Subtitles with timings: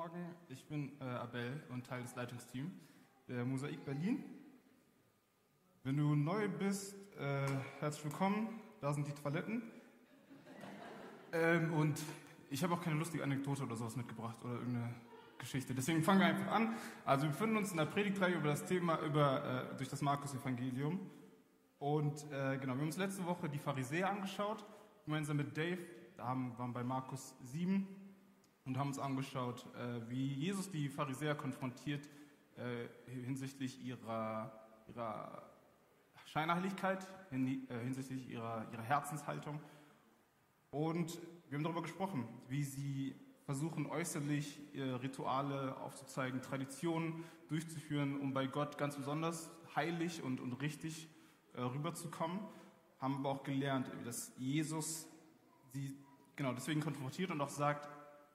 [0.00, 2.72] Morgen, ich bin äh, Abel und Teil des Leitungsteams
[3.28, 4.24] der Mosaik Berlin.
[5.84, 7.46] Wenn du neu bist, äh,
[7.80, 8.62] herzlich willkommen.
[8.80, 9.62] Da sind die Toiletten.
[11.34, 12.00] Ähm, und
[12.48, 14.94] ich habe auch keine lustige Anekdote oder sowas mitgebracht oder irgendeine
[15.36, 15.74] Geschichte.
[15.74, 16.74] Deswegen fangen wir einfach an.
[17.04, 20.98] Also wir befinden uns in der Predigtreihe über das Thema über, äh, durch das Markus-Evangelium.
[21.78, 24.64] Und äh, genau, wir haben uns letzte Woche die Pharisäer angeschaut,
[25.04, 25.82] gemeinsam mit Dave.
[26.16, 27.99] Da haben, waren bei Markus 7
[28.64, 32.08] und haben uns angeschaut, äh, wie Jesus die Pharisäer konfrontiert
[32.56, 34.52] äh, hinsichtlich ihrer,
[34.88, 35.42] ihrer
[36.26, 37.36] Scheinheiligkeit, äh,
[37.82, 39.60] hinsichtlich ihrer, ihrer Herzenshaltung.
[40.70, 48.46] Und wir haben darüber gesprochen, wie sie versuchen äußerlich Rituale aufzuzeigen, Traditionen durchzuführen, um bei
[48.46, 51.08] Gott ganz besonders heilig und, und richtig
[51.56, 52.38] rüberzukommen.
[53.00, 55.08] Haben aber auch gelernt, dass Jesus
[55.72, 55.96] sie
[56.36, 57.88] genau deswegen konfrontiert und auch sagt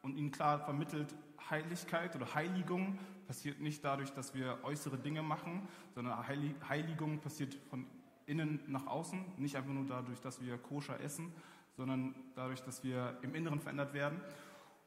[0.05, 1.15] und ihnen klar vermittelt,
[1.49, 7.87] Heiligkeit oder Heiligung passiert nicht dadurch, dass wir äußere Dinge machen, sondern Heiligung passiert von
[8.27, 11.33] innen nach außen, nicht einfach nur dadurch, dass wir koscher essen,
[11.75, 14.21] sondern dadurch, dass wir im Inneren verändert werden.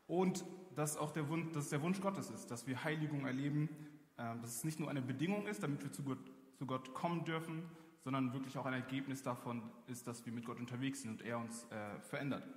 [0.07, 3.69] Und dass auch der Wunsch, dass der Wunsch Gottes ist, dass wir Heiligung erleben,
[4.17, 7.25] äh, dass es nicht nur eine Bedingung ist, damit wir zu Gott, zu Gott kommen
[7.25, 7.65] dürfen,
[8.05, 11.39] sondern wirklich auch ein Ergebnis davon ist, dass wir mit Gott unterwegs sind und er
[11.39, 12.49] uns äh, verändert.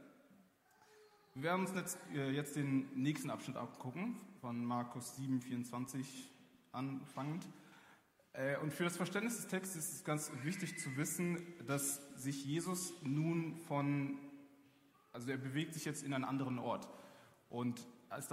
[1.33, 6.29] Wir werden uns jetzt, äh, jetzt, den nächsten Abschnitt angucken, von Markus 7, 24
[6.73, 7.47] anfangend.
[8.33, 12.43] Äh, und für das Verständnis des Textes ist es ganz wichtig zu wissen, dass sich
[12.43, 14.19] Jesus nun von,
[15.13, 16.89] also er bewegt sich jetzt in einen anderen Ort
[17.49, 18.29] und ist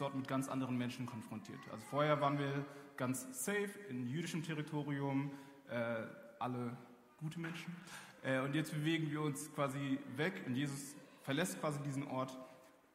[0.00, 1.60] dort mit ganz anderen Menschen konfrontiert.
[1.70, 2.64] Also vorher waren wir
[2.96, 5.30] ganz safe in jüdischem Territorium,
[5.68, 6.06] äh,
[6.38, 6.74] alle
[7.18, 7.76] gute Menschen.
[8.22, 12.36] Äh, und jetzt bewegen wir uns quasi weg und Jesus verlässt quasi diesen Ort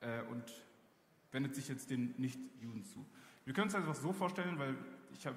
[0.01, 0.43] äh, und
[1.31, 3.05] wendet sich jetzt den Nicht-Juden zu.
[3.43, 4.75] Wir können uns das einfach so vorstellen, weil
[5.13, 5.35] ich hab,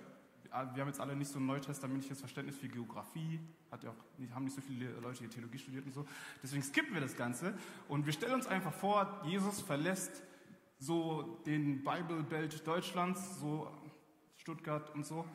[0.75, 4.33] wir haben jetzt alle nicht so ein neutestamentliches Verständnis für Geografie, hat ja auch nicht,
[4.35, 6.07] haben nicht so viele Leute hier Theologie studiert und so.
[6.43, 7.55] Deswegen skippen wir das Ganze
[7.89, 10.23] und wir stellen uns einfach vor, Jesus verlässt
[10.79, 13.71] so den Bible Belt Deutschlands, so
[14.37, 15.27] Stuttgart und so,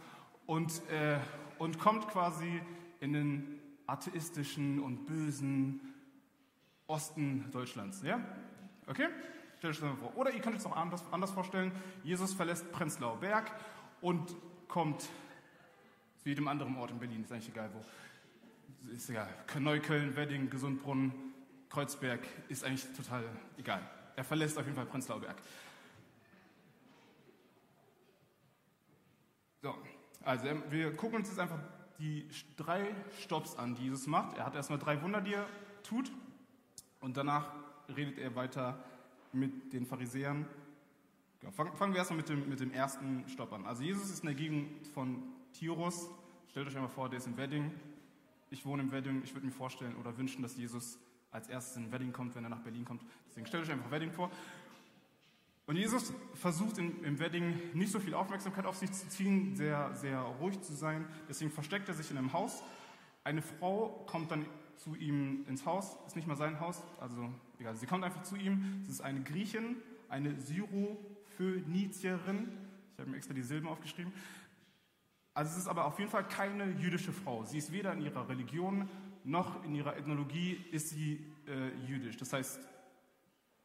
[0.45, 1.19] und, äh,
[1.59, 2.61] und kommt quasi
[2.99, 5.92] in den atheistischen und bösen
[6.93, 8.03] Osten Deutschlands.
[8.03, 8.23] Ja?
[8.85, 9.07] Okay?
[9.57, 10.15] Stellt euch das mal vor.
[10.15, 11.71] Oder ihr könnt es auch anders, anders vorstellen.
[12.03, 13.51] Jesus verlässt Prenzlauer Berg
[13.99, 14.35] und
[14.67, 17.23] kommt zu jedem anderen Ort in Berlin.
[17.23, 18.91] Ist eigentlich egal wo.
[18.91, 19.27] Ist egal.
[19.59, 21.33] Neukölln, Wedding, Gesundbrunnen,
[21.69, 22.19] Kreuzberg.
[22.47, 23.23] Ist eigentlich total
[23.57, 23.81] egal.
[24.15, 25.37] Er verlässt auf jeden Fall Prenzlauer Berg.
[29.63, 29.75] So,
[30.23, 31.59] also wir gucken uns jetzt einfach
[31.97, 34.37] die drei Stops an, die Jesus macht.
[34.37, 35.47] Er hat erstmal drei Wunder, die er
[35.81, 36.11] tut.
[37.03, 37.51] Und danach
[37.93, 38.81] redet er weiter
[39.33, 40.45] mit den Pharisäern.
[41.41, 43.65] Ja, fangen wir erstmal mit dem, mit dem ersten Stopp an.
[43.65, 45.21] Also Jesus ist in der Gegend von
[45.51, 46.07] Tirus.
[46.49, 47.71] Stellt euch einmal vor, der ist im Wedding.
[48.51, 49.21] Ich wohne im Wedding.
[49.21, 50.97] Ich würde mir vorstellen oder wünschen, dass Jesus
[51.29, 53.03] als erstes in Wedding kommt, wenn er nach Berlin kommt.
[53.27, 54.31] Deswegen stellt euch einfach Wedding vor.
[55.65, 59.93] Und Jesus versucht im, im Wedding nicht so viel Aufmerksamkeit auf sich zu ziehen, sehr,
[59.93, 61.05] sehr ruhig zu sein.
[61.27, 62.63] Deswegen versteckt er sich in einem Haus.
[63.25, 64.45] Eine Frau kommt dann
[64.77, 67.29] zu ihm ins Haus, ist nicht mal sein Haus, also
[67.59, 68.81] egal, sie kommt einfach zu ihm.
[68.83, 69.77] Es ist eine Griechin,
[70.09, 72.51] eine Syrophönizierin.
[72.93, 74.13] Ich habe mir extra die Silben aufgeschrieben.
[75.33, 77.43] Also es ist aber auf jeden Fall keine jüdische Frau.
[77.43, 78.87] Sie ist weder in ihrer Religion
[79.23, 82.17] noch in ihrer Ethnologie ist sie äh, jüdisch.
[82.17, 82.59] Das heißt,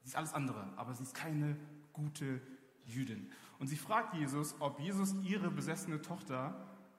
[0.00, 1.56] sie ist alles andere, aber sie ist keine
[1.92, 2.40] gute
[2.86, 3.30] Jüdin.
[3.58, 6.54] Und sie fragt Jesus, ob Jesus ihre besessene Tochter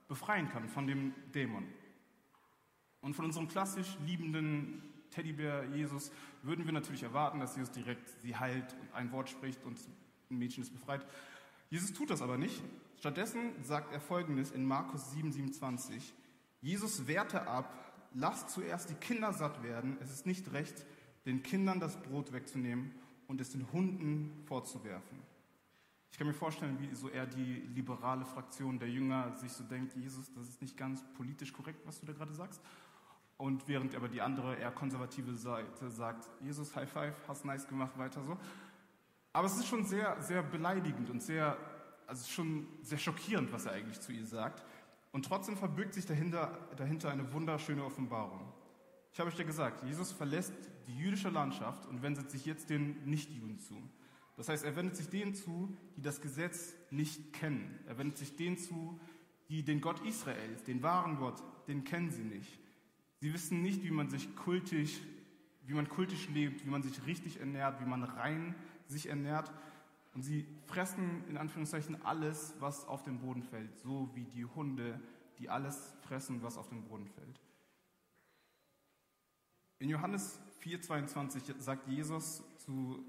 [0.07, 1.65] befreien kann von dem Dämon.
[3.01, 6.11] Und von unserem klassisch liebenden Teddybär Jesus
[6.43, 9.77] würden wir natürlich erwarten, dass Jesus direkt sie heilt und ein Wort spricht und
[10.29, 11.05] ein Mädchen ist befreit.
[11.69, 12.61] Jesus tut das aber nicht.
[12.97, 16.13] Stattdessen sagt er folgendes in Markus 7, 27.
[16.61, 17.73] Jesus wehrte ab,
[18.13, 19.97] lasst zuerst die Kinder satt werden.
[20.01, 20.85] Es ist nicht recht,
[21.25, 22.91] den Kindern das Brot wegzunehmen
[23.27, 25.19] und es den Hunden vorzuwerfen.
[26.11, 29.95] Ich kann mir vorstellen, wie so eher die liberale Fraktion der Jünger sich so denkt,
[29.95, 32.61] Jesus, das ist nicht ganz politisch korrekt, was du da gerade sagst.
[33.39, 37.97] Und während aber die andere eher konservative Seite sagt, Jesus, High Five, hast nice gemacht,
[37.97, 38.37] weiter so.
[39.31, 41.55] Aber es ist schon sehr, sehr beleidigend und sehr,
[42.05, 44.61] also schon sehr schockierend, was er eigentlich zu ihr sagt.
[45.13, 48.51] Und trotzdem verbirgt sich dahinter, dahinter eine wunderschöne Offenbarung.
[49.13, 50.53] Ich habe euch ja gesagt, Jesus verlässt
[50.87, 53.81] die jüdische Landschaft und wendet sich jetzt den Nichtjuden zu.
[54.35, 57.79] Das heißt, er wendet sich denen zu, die das Gesetz nicht kennen.
[57.87, 58.99] Er wendet sich denen zu,
[59.47, 62.59] die den Gott Israels, den wahren Gott, den kennen sie nicht.
[63.19, 65.01] Sie wissen nicht, wie man sich kultisch,
[65.65, 68.55] wie man kultisch lebt, wie man sich richtig ernährt, wie man rein
[68.87, 69.51] sich ernährt.
[70.13, 74.99] Und sie fressen in Anführungszeichen alles, was auf den Boden fällt, so wie die Hunde,
[75.37, 77.39] die alles fressen, was auf den Boden fällt.
[79.79, 83.03] In Johannes 4,22 sagt Jesus zu,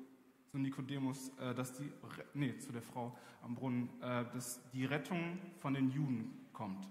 [0.46, 1.90] zu Nikodemus, äh, dass die,
[2.34, 6.88] nee, zu der Frau am Brunnen, äh, dass die Rettung von den Juden kommt.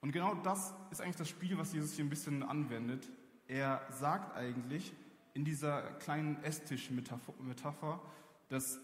[0.00, 3.08] Und genau das ist eigentlich das Spiel, was Jesus hier ein bisschen anwendet.
[3.46, 4.92] Er sagt eigentlich
[5.34, 8.00] in dieser kleinen Esstisch-Metapher,
[8.48, 8.80] dass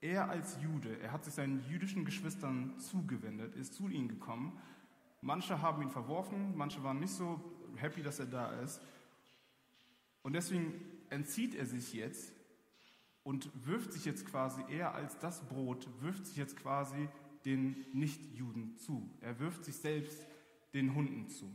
[0.00, 4.58] er als Jude, er hat sich seinen jüdischen Geschwistern zugewendet, ist zu ihnen gekommen.
[5.20, 7.40] Manche haben ihn verworfen, manche waren nicht so
[7.76, 8.82] happy, dass er da ist.
[10.22, 10.74] Und deswegen
[11.10, 12.32] entzieht er sich jetzt
[13.22, 17.08] und wirft sich jetzt quasi, er als das Brot, wirft sich jetzt quasi
[17.44, 19.10] den Nichtjuden zu.
[19.20, 20.26] Er wirft sich selbst
[20.72, 21.50] den Hunden zu.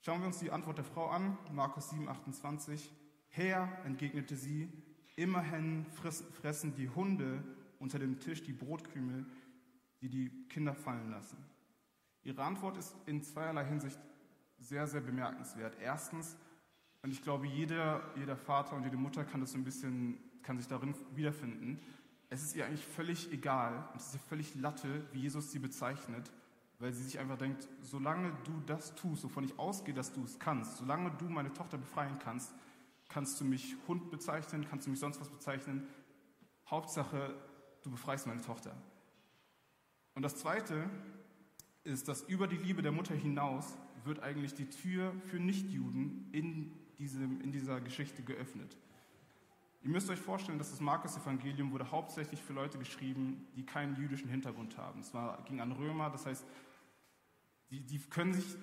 [0.00, 2.92] Schauen wir uns die Antwort der Frau an, Markus 7, 28.
[3.28, 4.68] Herr, entgegnete sie,
[5.16, 7.42] immerhin fressen die Hunde
[7.78, 9.26] unter dem Tisch die Brotkrümel,
[10.00, 11.38] die die Kinder fallen lassen.
[12.22, 13.98] Ihre Antwort ist in zweierlei Hinsicht
[14.58, 15.76] sehr, sehr bemerkenswert.
[15.80, 16.36] Erstens,
[17.02, 20.58] und ich glaube, jeder, jeder Vater und jede Mutter kann das so ein bisschen, kann
[20.58, 21.80] sich darin wiederfinden.
[22.28, 25.58] Es ist ihr eigentlich völlig egal und es ist ihr völlig Latte, wie Jesus sie
[25.58, 26.30] bezeichnet,
[26.78, 30.38] weil sie sich einfach denkt, solange du das tust, wovon ich ausgehe, dass du es
[30.38, 32.52] kannst, solange du meine Tochter befreien kannst,
[33.08, 35.86] kannst du mich Hund bezeichnen, kannst du mich sonst was bezeichnen.
[36.68, 37.34] Hauptsache,
[37.82, 38.76] du befreist meine Tochter.
[40.14, 40.90] Und das Zweite
[41.84, 46.72] ist, dass über die Liebe der Mutter hinaus wird eigentlich die Tür für Nichtjuden in,
[46.98, 48.76] diesem, in dieser Geschichte geöffnet.
[49.86, 54.28] Ihr müsst euch vorstellen, dass das Markus-Evangelium wurde hauptsächlich für Leute geschrieben, die keinen jüdischen
[54.28, 54.98] Hintergrund haben.
[54.98, 56.44] Es war, ging an Römer, das heißt,
[57.70, 58.56] die, die, können sich,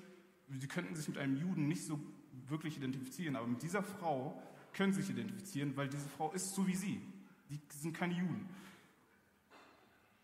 [0.50, 1.98] die könnten sich mit einem Juden nicht so
[2.50, 4.44] wirklich identifizieren, aber mit dieser Frau
[4.74, 7.02] können sie sich identifizieren, weil diese Frau ist so wie sie.
[7.50, 8.50] Die sind keine Juden.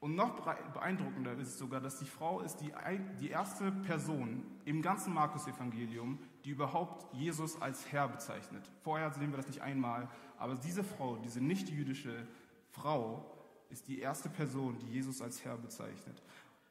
[0.01, 0.41] Und noch
[0.73, 2.73] beeindruckender ist es sogar, dass die Frau ist die,
[3.21, 8.69] die erste Person im ganzen Markus-Evangelium, die überhaupt Jesus als Herr bezeichnet.
[8.83, 10.07] Vorher sehen wir das nicht einmal,
[10.37, 12.27] aber diese Frau, diese nicht-jüdische
[12.69, 13.35] Frau,
[13.69, 16.23] ist die erste Person, die Jesus als Herr bezeichnet.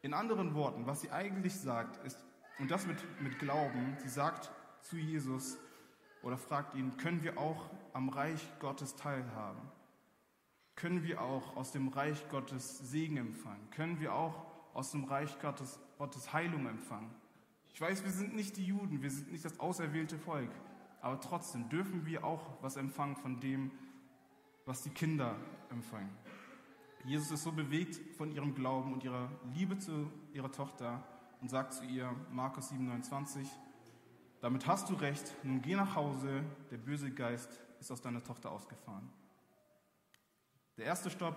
[0.02, 2.24] In anderen Worten, was sie eigentlich sagt, ist,
[2.58, 4.50] und das mit, mit Glauben, sie sagt
[4.82, 5.58] zu Jesus
[6.22, 9.60] oder fragt ihn, können wir auch am Reich Gottes teilhaben?
[10.78, 13.68] können wir auch aus dem Reich Gottes Segen empfangen?
[13.72, 17.10] Können wir auch aus dem Reich Gottes, Gottes Heilung empfangen?
[17.72, 20.50] Ich weiß, wir sind nicht die Juden, wir sind nicht das auserwählte Volk,
[21.00, 23.70] aber trotzdem dürfen wir auch was empfangen von dem,
[24.64, 25.36] was die Kinder
[25.70, 26.10] empfangen.
[27.04, 31.02] Jesus ist so bewegt von ihrem Glauben und ihrer Liebe zu ihrer Tochter
[31.40, 33.46] und sagt zu ihr, Markus 7,29,
[34.40, 38.50] damit hast du recht, nun geh nach Hause, der böse Geist ist aus deiner Tochter
[38.50, 39.08] ausgefahren.
[40.76, 41.36] Der erste Stopp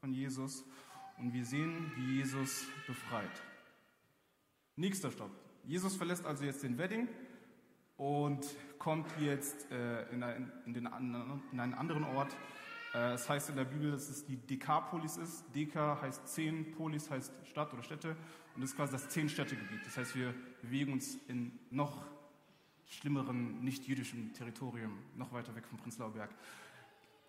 [0.00, 0.64] von Jesus
[1.18, 3.42] und wir sehen, wie Jesus befreit.
[4.76, 5.30] Nächster Stopp.
[5.66, 7.08] Jesus verlässt also jetzt den Wedding
[7.96, 8.44] und
[8.78, 12.36] kommt jetzt äh, in, ein, in, den, in, einen anderen Ort.
[12.94, 15.44] Äh, es heißt in der Bibel, dass es die Dekapolis ist.
[15.54, 18.16] Deka heißt zehn, Polis heißt Stadt oder Städte
[18.54, 19.84] und das ist quasi das Zehn-Städte-Gebiet.
[19.84, 22.04] Das heißt, wir bewegen uns in noch
[22.86, 26.30] schlimmeren, nicht jüdischen Territorium, noch weiter weg vom Prenzlauer Berg.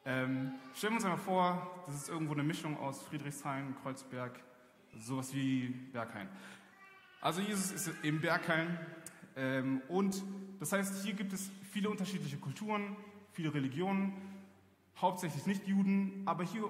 [0.06, 4.39] Ähm, stellen wir uns einmal vor, das ist irgendwo eine Mischung aus Friedrichshain, Kreuzberg,
[5.00, 6.30] sowas wie Berghain.
[7.25, 8.77] Also Jesus ist im Berghain
[9.36, 10.24] ähm, und
[10.60, 12.96] das heißt, hier gibt es viele unterschiedliche Kulturen,
[13.32, 14.13] viele Religionen,
[15.01, 16.70] hauptsächlich nicht Juden, aber hier,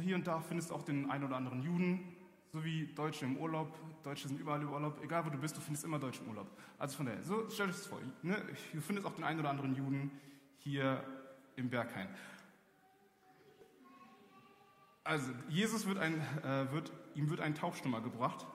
[0.00, 2.16] hier und da findest du auch den einen oder anderen Juden,
[2.50, 3.78] so wie Deutsche im Urlaub.
[4.02, 6.50] Deutsche sind überall im Urlaub, egal wo du bist, du findest immer Deutsche im Urlaub.
[6.78, 8.42] Also von daher, so stell dir das vor, ne?
[8.72, 10.12] du findest auch den einen oder anderen Juden
[10.60, 11.04] hier
[11.56, 12.08] im Berghain.
[15.04, 18.46] Also, Jesus wird ein, äh, wird, ihm wird ein Taubstummer gebracht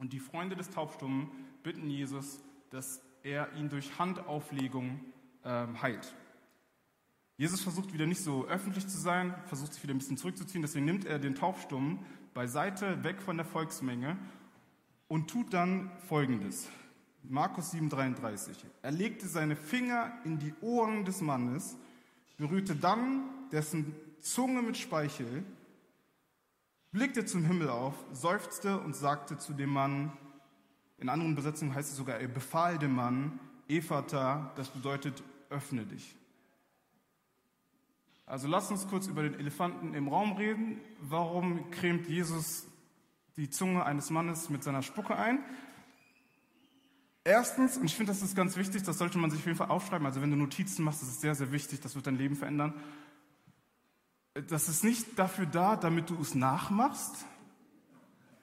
[0.00, 1.30] und die Freunde des Taubstummen
[1.62, 2.40] bitten Jesus,
[2.70, 5.00] dass er ihn durch Handauflegung
[5.44, 6.14] ähm, heilt.
[7.36, 10.86] Jesus versucht wieder nicht so öffentlich zu sein, versucht sich wieder ein bisschen zurückzuziehen, deswegen
[10.86, 12.00] nimmt er den Taubstummen
[12.34, 14.16] beiseite, weg von der Volksmenge
[15.08, 16.68] und tut dann Folgendes.
[17.22, 18.56] Markus 7,33.
[18.82, 21.76] Er legte seine Finger in die Ohren des Mannes,
[22.38, 25.44] berührte dann dessen Zunge mit Speichel
[26.92, 30.12] blickte zum Himmel auf, seufzte und sagte zu dem Mann,
[30.98, 36.16] in anderen Besetzungen heißt es sogar, er befahl dem Mann, Ephata, das bedeutet, öffne dich.
[38.26, 40.80] Also lass uns kurz über den Elefanten im Raum reden.
[41.00, 42.66] Warum cremt Jesus
[43.36, 45.40] die Zunge eines Mannes mit seiner Spucke ein?
[47.24, 49.70] Erstens, und ich finde, das ist ganz wichtig, das sollte man sich auf jeden Fall
[49.70, 50.06] aufschreiben.
[50.06, 52.74] Also wenn du Notizen machst, das ist sehr, sehr wichtig, das wird dein Leben verändern.
[54.34, 57.24] Das ist nicht dafür da, damit du es nachmachst.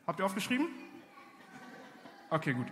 [0.05, 0.67] Habt ihr aufgeschrieben?
[2.29, 2.67] Okay, gut.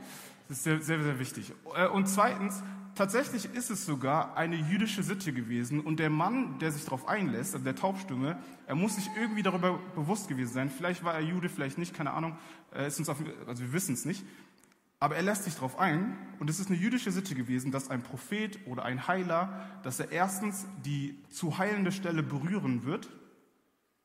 [0.50, 1.54] Das ist sehr, sehr, sehr wichtig.
[1.76, 2.62] Äh, und zweitens,
[2.94, 7.54] tatsächlich ist es sogar eine jüdische Sitte gewesen und der Mann, der sich darauf einlässt,
[7.54, 10.70] also der Taubstumme, er muss sich irgendwie darüber bewusst gewesen sein.
[10.70, 12.38] Vielleicht war er Jude, vielleicht nicht, keine Ahnung.
[12.86, 13.18] Ist uns auf,
[13.48, 14.26] also wir wissen es nicht.
[15.06, 18.02] Aber er lässt sich darauf ein und es ist eine jüdische Sitte gewesen, dass ein
[18.02, 23.08] Prophet oder ein Heiler, dass er erstens die zu heilende Stelle berühren wird.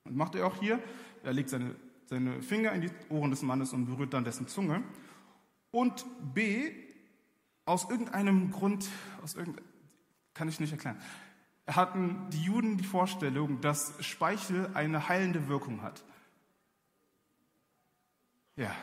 [0.04, 0.78] Und macht er auch hier.
[1.25, 4.83] Er legt seine, seine Finger in die Ohren des Mannes und berührt dann dessen Zunge.
[5.71, 6.04] Und
[6.35, 6.71] B,
[7.64, 8.87] aus irgendeinem Grund,
[9.23, 9.64] aus irgendein,
[10.35, 11.00] kann ich nicht erklären,
[11.66, 16.04] hatten die Juden die Vorstellung, dass Speichel eine heilende Wirkung hat.
[18.57, 18.76] Ja,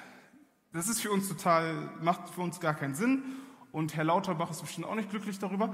[0.77, 3.23] das ist für uns total, macht für uns gar keinen Sinn
[3.71, 5.73] und Herr Lauterbach ist bestimmt auch nicht glücklich darüber.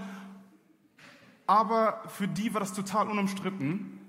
[1.46, 4.00] Aber für die war das total unumstritten.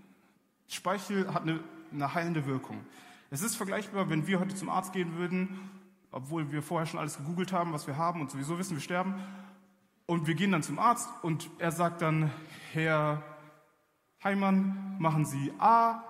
[0.69, 1.61] Speichel hat eine,
[1.93, 2.79] eine heilende Wirkung.
[3.31, 5.59] Es ist vergleichbar, wenn wir heute zum Arzt gehen würden,
[6.13, 9.15] obwohl wir vorher schon alles gegoogelt haben, was wir haben und sowieso wissen, wir sterben.
[10.07, 12.31] Und wir gehen dann zum Arzt und er sagt dann,
[12.73, 13.21] Herr
[14.23, 16.05] Heimann, machen Sie A,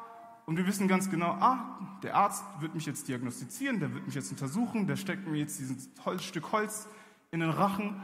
[0.46, 4.14] und wir wissen ganz genau, ah, der Arzt wird mich jetzt diagnostizieren, der wird mich
[4.14, 6.86] jetzt untersuchen, der steckt mir jetzt dieses Holz, Stück Holz
[7.30, 8.00] in den Rachen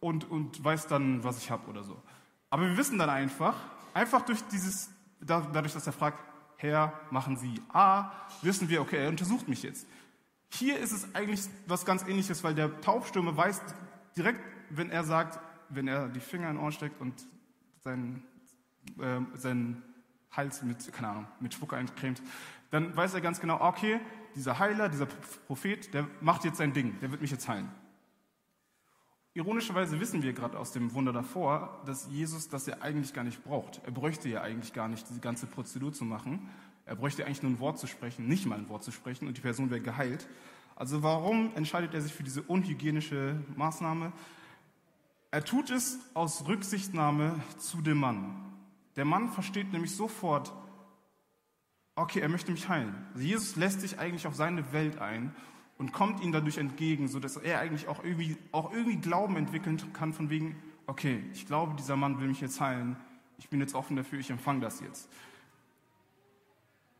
[0.00, 2.00] und, und weiß dann, was ich habe oder so.
[2.50, 3.56] Aber wir wissen dann einfach,
[3.94, 6.18] einfach durch dieses, dadurch, dass er fragt,
[6.56, 8.12] Herr, machen Sie A,
[8.42, 9.86] wissen wir, okay, er untersucht mich jetzt.
[10.50, 13.60] Hier ist es eigentlich was ganz ähnliches, weil der Taubstürme weiß
[14.16, 17.14] direkt, wenn er sagt, wenn er die Finger in den Ohren steckt und
[17.82, 18.22] seinen,
[19.00, 19.82] äh, seinen
[20.32, 22.22] Hals mit, keine Ahnung, mit Spucke eincremt,
[22.70, 24.00] dann weiß er ganz genau, okay,
[24.34, 25.06] dieser Heiler, dieser
[25.46, 27.70] Prophet, der macht jetzt sein Ding, der wird mich jetzt heilen.
[29.34, 33.42] Ironischerweise wissen wir gerade aus dem Wunder davor, dass Jesus das ja eigentlich gar nicht
[33.42, 33.80] braucht.
[33.84, 36.50] Er bräuchte ja eigentlich gar nicht diese ganze Prozedur zu machen.
[36.84, 39.36] Er bräuchte eigentlich nur ein Wort zu sprechen, nicht mal ein Wort zu sprechen und
[39.36, 40.28] die Person wäre geheilt.
[40.76, 44.12] Also warum entscheidet er sich für diese unhygienische Maßnahme?
[45.30, 48.51] Er tut es aus Rücksichtnahme zu dem Mann.
[48.96, 50.52] Der Mann versteht nämlich sofort,
[51.96, 52.94] okay, er möchte mich heilen.
[53.14, 55.34] Also Jesus lässt sich eigentlich auf seine Welt ein
[55.78, 60.12] und kommt ihm dadurch entgegen, sodass er eigentlich auch irgendwie, auch irgendwie Glauben entwickeln kann
[60.12, 60.56] von wegen,
[60.86, 62.96] okay, ich glaube, dieser Mann will mich jetzt heilen.
[63.38, 65.08] Ich bin jetzt offen dafür, ich empfange das jetzt.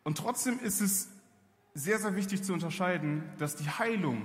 [0.05, 1.09] Und trotzdem ist es
[1.75, 4.23] sehr, sehr wichtig zu unterscheiden, dass die Heilung,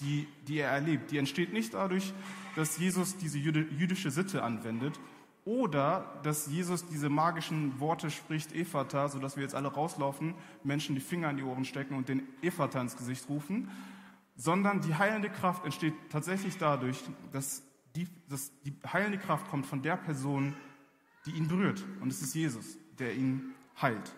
[0.00, 2.12] die, die er erlebt, die entsteht nicht dadurch,
[2.54, 4.98] dass Jesus diese jüdische Sitte anwendet,
[5.44, 11.00] oder dass Jesus diese magischen Worte spricht, Ephata, sodass wir jetzt alle rauslaufen, Menschen die
[11.00, 13.70] Finger in die Ohren stecken und den Ephata ins Gesicht rufen,
[14.36, 16.98] sondern die heilende Kraft entsteht tatsächlich dadurch,
[17.32, 17.62] dass
[17.96, 20.54] die, dass die heilende Kraft kommt von der Person,
[21.26, 21.84] die ihn berührt.
[22.00, 24.14] Und es ist Jesus, der ihn heilt.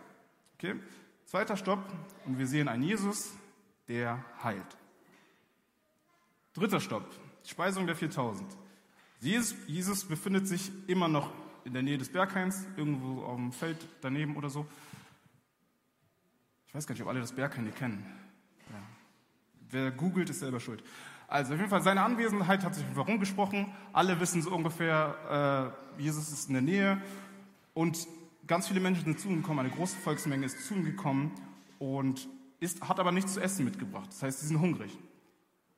[0.54, 0.76] Okay?
[1.24, 1.84] Zweiter Stopp
[2.26, 3.32] und wir sehen einen Jesus,
[3.88, 4.76] der heilt.
[6.52, 7.08] Dritter Stopp,
[7.44, 8.46] Speisung der 4000.
[9.24, 11.30] Jesus, Jesus befindet sich immer noch
[11.64, 14.66] in der Nähe des Berghains, irgendwo auf dem Feld daneben oder so.
[16.66, 18.04] Ich weiß gar nicht, ob alle das Berghain kennen.
[18.70, 18.82] Ja.
[19.70, 20.84] Wer googelt, ist selber schuld.
[21.26, 23.72] Also auf jeden Fall, seine Anwesenheit hat sich rumgesprochen.
[23.94, 27.02] Alle wissen so ungefähr, äh, Jesus ist in der Nähe.
[27.72, 28.06] Und
[28.46, 31.32] ganz viele Menschen sind zu ihm gekommen, eine große Volksmenge ist zu ihm gekommen
[31.78, 32.28] und
[32.60, 34.08] ist, hat aber nichts zu essen mitgebracht.
[34.10, 34.98] Das heißt, sie sind hungrig.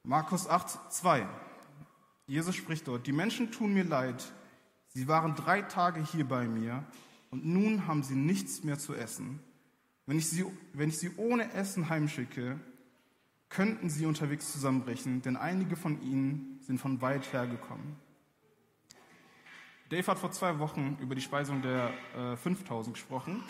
[0.03, 1.29] Markus 8, 2.
[2.27, 4.33] Jesus spricht dort, die Menschen tun mir leid,
[4.89, 6.85] sie waren drei Tage hier bei mir
[7.31, 9.41] und nun haben sie nichts mehr zu essen.
[10.07, 12.61] Wenn ich sie, wenn ich sie ohne Essen heimschicke,
[13.49, 17.97] könnten sie unterwegs zusammenbrechen, denn einige von ihnen sind von weit hergekommen.
[19.89, 23.45] Dave hat vor zwei Wochen über die Speisung der äh, 5000 gesprochen,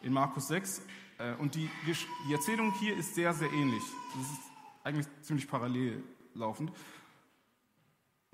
[0.00, 0.82] in Markus 6.
[1.18, 3.82] Äh, und die, die Erzählung hier ist sehr, sehr ähnlich.
[4.16, 4.40] Das ist
[4.84, 6.02] eigentlich ziemlich parallel
[6.34, 6.72] laufend.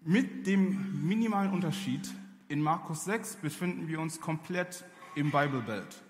[0.05, 2.09] Mit dem minimalen Unterschied,
[2.49, 6.03] in Markus 6 befinden wir uns komplett im Bible Belt,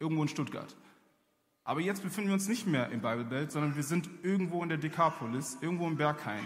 [0.00, 0.74] irgendwo in Stuttgart.
[1.64, 4.70] Aber jetzt befinden wir uns nicht mehr im Bible Belt, sondern wir sind irgendwo in
[4.70, 6.42] der Dekapolis, irgendwo im Berghain.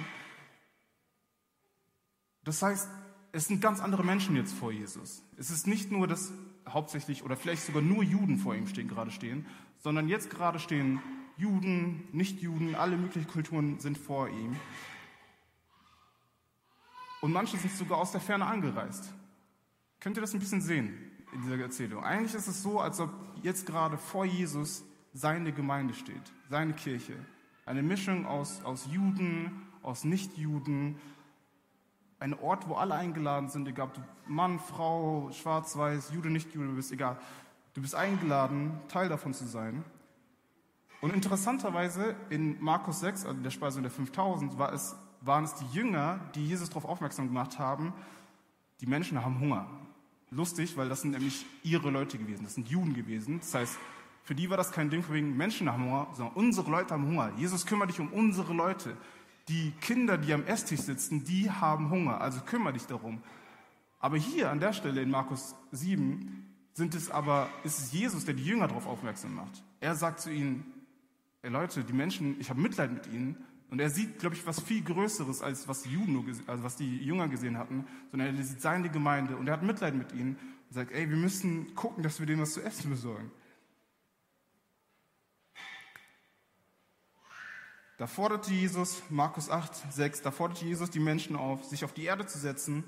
[2.45, 2.89] Das heißt,
[3.31, 5.23] es sind ganz andere Menschen jetzt vor Jesus.
[5.37, 6.33] Es ist nicht nur, dass
[6.69, 9.47] hauptsächlich oder vielleicht sogar nur Juden vor ihm stehen, gerade stehen,
[9.79, 11.01] sondern jetzt gerade stehen
[11.37, 14.57] Juden, Nichtjuden, alle möglichen Kulturen sind vor ihm.
[17.23, 19.15] Und manche sind sogar aus der Ferne angereist.
[20.01, 20.93] Könnt ihr das ein bisschen sehen
[21.33, 22.03] in dieser Erzählung?
[22.03, 23.11] Eigentlich ist es so, als ob
[23.43, 24.83] jetzt gerade vor Jesus
[25.15, 27.15] seine Gemeinde steht, seine Kirche.
[27.65, 30.97] Eine Mischung aus, aus Juden, aus Nichtjuden.
[32.19, 36.73] Ein Ort, wo alle eingeladen sind, egal ob du Mann, Frau, Schwarz, Weiß, Jude, Nicht-Jude
[36.73, 37.21] bist, egal.
[37.75, 39.85] Du bist eingeladen, Teil davon zu sein.
[41.01, 45.67] Und interessanterweise in Markus 6, also der Speisung der 5000, war es, waren es die
[45.73, 47.93] Jünger, die Jesus darauf aufmerksam gemacht haben,
[48.81, 49.69] die Menschen haben Hunger.
[50.31, 53.41] Lustig, weil das sind nämlich ihre Leute gewesen, das sind Juden gewesen.
[53.41, 53.79] Das heißt,
[54.25, 57.07] für die war das kein Ding von wegen Menschen haben Hunger, sondern unsere Leute haben
[57.07, 57.33] Hunger.
[57.37, 58.97] Jesus kümmert dich um unsere Leute.
[59.49, 63.21] Die Kinder, die am Esstisch sitzen, die haben Hunger, also kümmere dich darum.
[63.99, 68.35] Aber hier an der Stelle in Markus 7 sind es aber, ist es Jesus, der
[68.35, 69.63] die Jünger darauf aufmerksam macht.
[69.81, 70.65] Er sagt zu ihnen,
[71.43, 73.37] ey Leute, die Menschen, ich habe Mitleid mit ihnen.
[73.73, 76.99] Und er sieht, glaube ich, was viel Größeres, als was die, Juden, also was die
[76.99, 80.37] Jünger gesehen hatten, sondern er sieht seine Gemeinde und er hat Mitleid mit ihnen
[80.69, 83.31] und sagt, ey, wir müssen gucken, dass wir denen was zu essen besorgen.
[87.97, 92.05] Da forderte Jesus, Markus 8, 6, da forderte Jesus die Menschen auf, sich auf die
[92.05, 92.85] Erde zu setzen.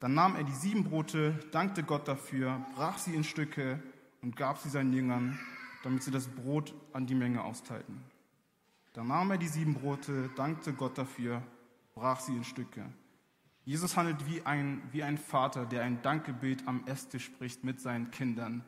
[0.00, 3.82] Dann nahm er die sieben Brote, dankte Gott dafür, brach sie in Stücke
[4.20, 5.38] und gab sie seinen Jüngern,
[5.82, 8.15] damit sie das Brot an die Menge austeilten.
[8.96, 11.42] Dann nahm er die sieben Brote, dankte Gott dafür,
[11.94, 12.82] brach sie in Stücke.
[13.66, 18.10] Jesus handelt wie ein, wie ein Vater, der ein Dankgebet am Esstisch spricht mit seinen
[18.10, 18.64] Kindern.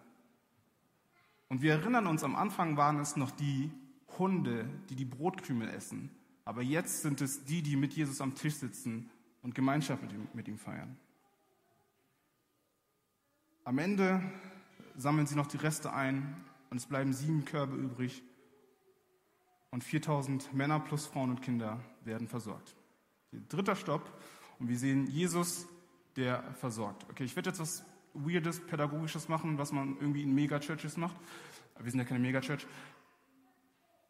[1.49, 3.73] Und wir erinnern uns, am Anfang waren es noch die,
[4.19, 6.11] Hunde, die die Brotkrümel essen.
[6.45, 9.09] Aber jetzt sind es die, die mit Jesus am Tisch sitzen
[9.43, 10.99] und Gemeinschaft mit ihm, mit ihm feiern.
[13.65, 14.21] Am Ende
[14.95, 16.37] sammeln sie noch die Reste ein
[16.69, 18.23] und es bleiben sieben Körbe übrig
[19.71, 22.75] und 4000 Männer plus Frauen und Kinder werden versorgt.
[23.49, 24.11] Dritter Stopp
[24.59, 25.67] und wir sehen Jesus,
[26.17, 27.07] der versorgt.
[27.11, 27.85] Okay, ich werde jetzt was
[28.15, 31.17] Weirdes, Pädagogisches machen, was man irgendwie in Megachurches macht.
[31.79, 32.67] Wir sind ja keine Megachurch.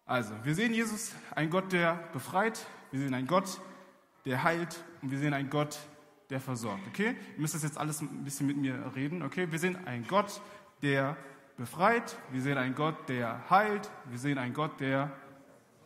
[0.06, 3.60] Also, wir sehen Jesus, ein Gott, der befreit, wir sehen einen Gott,
[4.24, 5.78] der heilt und wir sehen einen Gott,
[6.30, 6.86] der versorgt.
[6.88, 7.16] Okay?
[7.34, 9.22] Ihr müsst das jetzt alles ein bisschen mit mir reden.
[9.22, 9.50] Okay?
[9.50, 10.40] Wir sehen einen Gott,
[10.80, 11.16] der
[11.58, 15.12] befreit, wir sehen einen Gott, der heilt, wir sehen einen Gott, der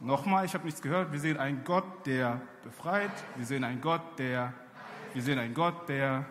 [0.03, 1.13] Nochmal, ich habe nichts gehört.
[1.13, 3.13] Wir sehen einen Gott, der befreit.
[3.37, 4.53] Wir sehen einen Gott, der.
[5.15, 6.27] Wir sehen einen Gott, der.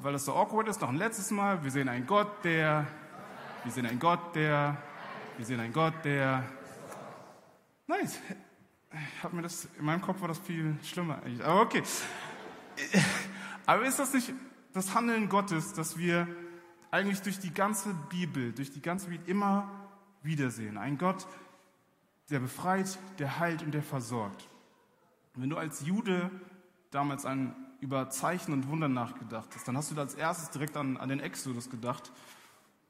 [0.00, 1.62] Weil es so awkward ist, noch ein letztes Mal.
[1.62, 2.88] Wir sehen einen Gott, der.
[3.62, 4.76] Wir sehen einen Gott, der.
[5.36, 6.42] Wir sehen einen Gott, der.
[7.86, 8.18] Nice.
[9.22, 11.20] Habe mir das, in meinem Kopf war das viel schlimmer.
[11.44, 11.84] Aber okay.
[13.64, 14.32] Aber ist das nicht
[14.72, 16.26] das Handeln Gottes, das wir
[16.90, 19.70] eigentlich durch die ganze Bibel, durch die ganze Bibel immer
[20.24, 20.78] wiedersehen?
[20.78, 21.28] Ein Gott,
[22.30, 24.48] der befreit, der heilt und der versorgt.
[25.34, 26.30] wenn du als Jude
[26.90, 30.96] damals an, über Zeichen und Wunder nachgedacht hast, dann hast du als erstes direkt an,
[30.96, 32.12] an den Exodus gedacht.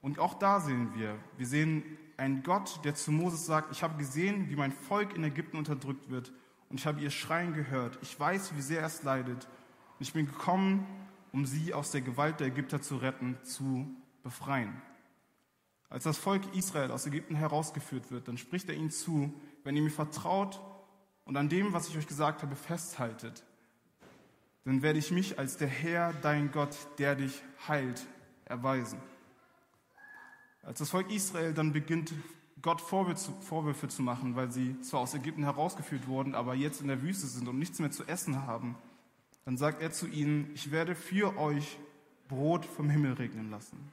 [0.03, 1.85] Und auch da sehen wir, wir sehen
[2.17, 6.11] ein Gott, der zu Moses sagt, ich habe gesehen, wie mein Volk in Ägypten unterdrückt
[6.11, 6.33] wird
[6.69, 7.99] und ich habe ihr Schreien gehört.
[8.03, 9.49] Ich weiß, wie sehr es leidet
[9.99, 10.87] und ich bin gekommen,
[11.33, 13.87] um sie aus der Gewalt der Ägypter zu retten, zu
[14.23, 14.81] befreien.
[15.93, 19.31] Als das Volk Israel aus Ägypten herausgeführt wird, dann spricht er ihnen zu,
[19.63, 20.59] wenn ihr mir vertraut
[21.27, 23.45] und an dem, was ich euch gesagt habe, festhaltet,
[24.65, 28.07] dann werde ich mich als der Herr, dein Gott, der dich heilt,
[28.47, 29.01] erweisen.
[30.63, 32.15] Als das Volk Israel dann beginnt,
[32.63, 37.03] Gott Vorwürfe zu machen, weil sie zwar aus Ägypten herausgeführt wurden, aber jetzt in der
[37.03, 38.77] Wüste sind und nichts mehr zu essen haben,
[39.45, 41.79] dann sagt er zu ihnen, ich werde für euch
[42.29, 43.93] Brot vom Himmel regnen lassen.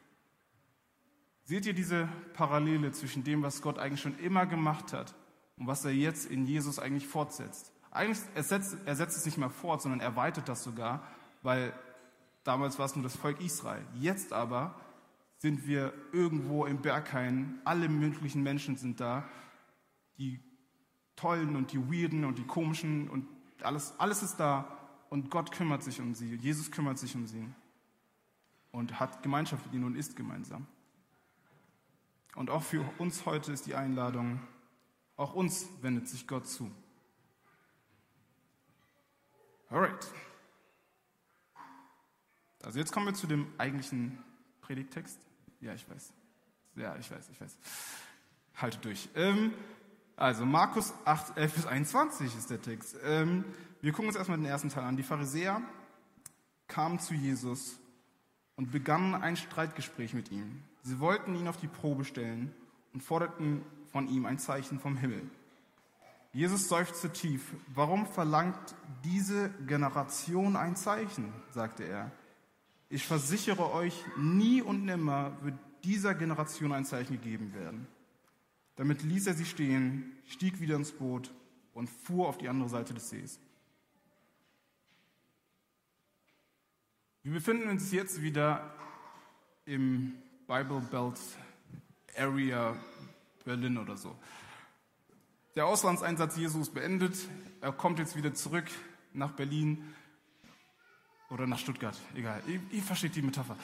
[1.49, 5.15] Seht ihr diese Parallele zwischen dem, was Gott eigentlich schon immer gemacht hat
[5.57, 7.73] und was er jetzt in Jesus eigentlich fortsetzt?
[7.89, 11.01] Eigentlich, er setzt, er setzt es nicht mehr fort, sondern erweitert das sogar,
[11.41, 11.73] weil
[12.43, 13.83] damals war es nur das Volk Israel.
[13.95, 14.79] Jetzt aber
[15.39, 17.59] sind wir irgendwo im Berghain.
[17.65, 19.27] Alle möglichen Menschen sind da.
[20.19, 20.39] Die
[21.15, 23.25] tollen und die weirden und die komischen und
[23.63, 24.67] alles, alles ist da.
[25.09, 26.35] Und Gott kümmert sich um sie.
[26.35, 27.43] Jesus kümmert sich um sie.
[28.71, 30.67] Und hat Gemeinschaft mit ihnen und ist gemeinsam.
[32.39, 34.39] Und auch für uns heute ist die Einladung,
[35.17, 36.71] auch uns wendet sich Gott zu.
[39.69, 40.08] Alright.
[42.63, 44.23] Also jetzt kommen wir zu dem eigentlichen
[44.62, 45.19] Predigtext.
[45.60, 46.13] Ja, ich weiß.
[46.78, 47.58] Ja, ich weiß, ich weiß.
[48.56, 49.10] Haltet durch.
[49.15, 49.54] Ähm,
[50.15, 52.95] also Markus 8, 11 bis 21 ist der Text.
[53.04, 53.43] Ähm,
[53.82, 54.95] wir gucken uns erstmal den ersten Teil an.
[54.95, 55.62] Die Pharisäer
[56.69, 57.78] kamen zu Jesus
[58.56, 60.63] und begannen ein Streitgespräch mit ihm.
[60.83, 62.53] Sie wollten ihn auf die Probe stellen
[62.93, 65.29] und forderten von ihm ein Zeichen vom Himmel.
[66.31, 67.53] Jesus seufzte tief.
[67.73, 71.33] Warum verlangt diese Generation ein Zeichen?
[71.51, 72.11] sagte er.
[72.89, 77.87] Ich versichere euch, nie und nimmer wird dieser Generation ein Zeichen gegeben werden.
[78.75, 81.33] Damit ließ er sie stehen, stieg wieder ins Boot
[81.73, 83.39] und fuhr auf die andere Seite des Sees.
[87.23, 88.73] Wir befinden uns jetzt wieder
[89.65, 90.13] im
[90.49, 91.19] Bible Belt
[92.17, 92.75] Area
[93.45, 94.15] Berlin oder so.
[95.55, 97.15] Der Auslandseinsatz Jesus beendet.
[97.62, 98.65] Er kommt jetzt wieder zurück
[99.13, 99.93] nach Berlin
[101.29, 101.95] oder nach Stuttgart.
[102.15, 103.55] Egal, ihr, ihr versteht die Metapher.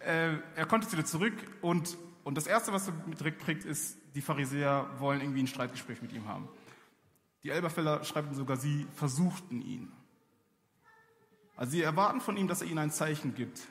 [0.00, 3.96] Äh, er kommt jetzt wieder zurück und, und das Erste, was er direkt kriegt, ist,
[4.14, 6.50] die Pharisäer wollen irgendwie ein Streitgespräch mit ihm haben.
[7.44, 9.90] Die Elberfeller schreiben sogar, sie versuchten ihn.
[11.56, 13.66] Also sie erwarten von ihm, dass er ihnen ein Zeichen gibt.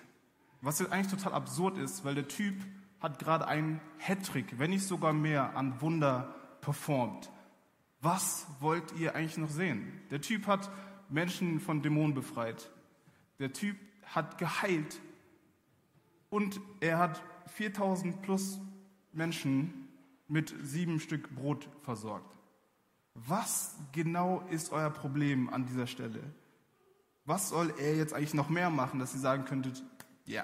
[0.65, 2.55] Was jetzt eigentlich total absurd ist, weil der Typ
[2.99, 7.29] hat gerade einen Hattrick, wenn nicht sogar mehr, an Wunder performt.
[8.01, 10.01] Was wollt ihr eigentlich noch sehen?
[10.09, 10.71] Der Typ hat
[11.07, 12.71] Menschen von Dämonen befreit.
[13.37, 14.99] Der Typ hat geheilt.
[16.31, 17.21] Und er hat
[17.53, 18.59] 4000 plus
[19.13, 19.87] Menschen
[20.27, 22.35] mit sieben Stück Brot versorgt.
[23.13, 26.23] Was genau ist euer Problem an dieser Stelle?
[27.23, 29.83] Was soll er jetzt eigentlich noch mehr machen, dass ihr sagen könntet,
[30.25, 30.43] ja,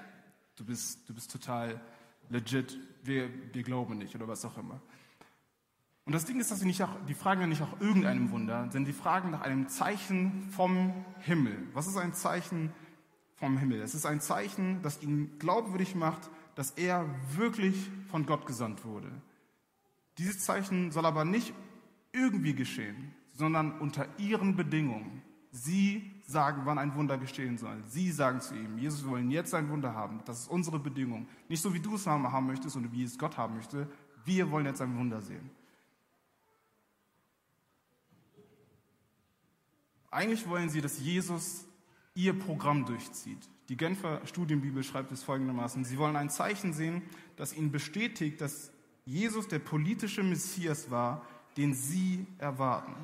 [0.56, 1.80] du bist, du bist total
[2.28, 4.80] legit, wir, wir glauben nicht oder was auch immer.
[6.04, 8.62] Und das Ding ist, dass sie nicht auch, die fragen ja nicht nach irgendeinem Wunder,
[8.64, 11.56] sondern die fragen nach einem Zeichen vom Himmel.
[11.74, 12.72] Was ist ein Zeichen
[13.36, 13.80] vom Himmel?
[13.80, 19.10] Es ist ein Zeichen, das ihnen glaubwürdig macht, dass er wirklich von Gott gesandt wurde.
[20.18, 21.54] Dieses Zeichen soll aber nicht
[22.12, 25.22] irgendwie geschehen, sondern unter ihren Bedingungen.
[25.54, 27.76] Sie sagen, wann ein Wunder geschehen soll.
[27.86, 30.22] Sie sagen zu ihm, Jesus, wir wollen jetzt ein Wunder haben.
[30.24, 31.28] Das ist unsere Bedingung.
[31.48, 33.86] Nicht so, wie du es haben möchtest und wie es Gott haben möchte.
[34.24, 35.50] Wir wollen jetzt ein Wunder sehen.
[40.10, 41.66] Eigentlich wollen sie, dass Jesus
[42.14, 43.48] ihr Programm durchzieht.
[43.68, 45.84] Die Genfer Studienbibel schreibt es folgendermaßen.
[45.84, 47.02] Sie wollen ein Zeichen sehen,
[47.36, 48.70] das ihnen bestätigt, dass
[49.04, 52.94] Jesus der politische Messias war, den sie erwarten.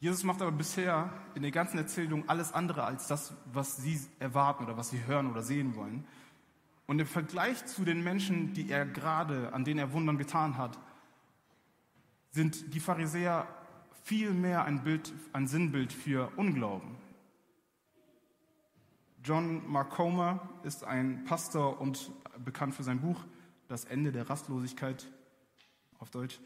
[0.00, 4.64] Jesus macht aber bisher in der ganzen Erzählung alles andere als das, was sie erwarten
[4.64, 6.06] oder was sie hören oder sehen wollen.
[6.86, 10.78] Und im Vergleich zu den Menschen, die er gerade, an denen er Wundern getan hat,
[12.30, 13.46] sind die Pharisäer
[14.02, 16.96] viel mehr ein, Bild, ein Sinnbild für Unglauben.
[19.22, 22.10] John Mark Comer ist ein Pastor und
[22.42, 23.20] bekannt für sein Buch
[23.68, 25.06] Das Ende der Rastlosigkeit
[25.98, 26.40] auf Deutsch.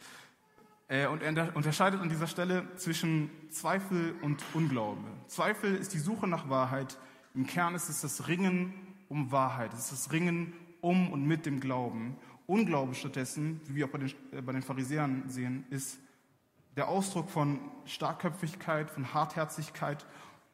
[0.88, 5.02] Äh, und er unterscheidet an dieser Stelle zwischen Zweifel und Unglaube.
[5.26, 6.98] Zweifel ist die Suche nach Wahrheit.
[7.34, 8.74] Im Kern ist es das Ringen
[9.08, 9.72] um Wahrheit.
[9.72, 12.16] Es ist das Ringen um und mit dem Glauben.
[12.46, 15.98] Unglaube stattdessen, wie wir auch bei den, äh, bei den Pharisäern sehen, ist
[16.76, 20.04] der Ausdruck von Starkköpfigkeit, von Hartherzigkeit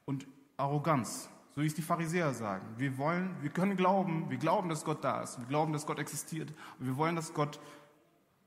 [0.05, 1.29] und Arroganz.
[1.55, 2.65] So wie es die Pharisäer sagen.
[2.77, 5.39] Wir wollen, wir können glauben, wir glauben, dass Gott da ist.
[5.39, 6.53] Wir glauben, dass Gott existiert.
[6.79, 7.59] Und wir wollen, dass Gott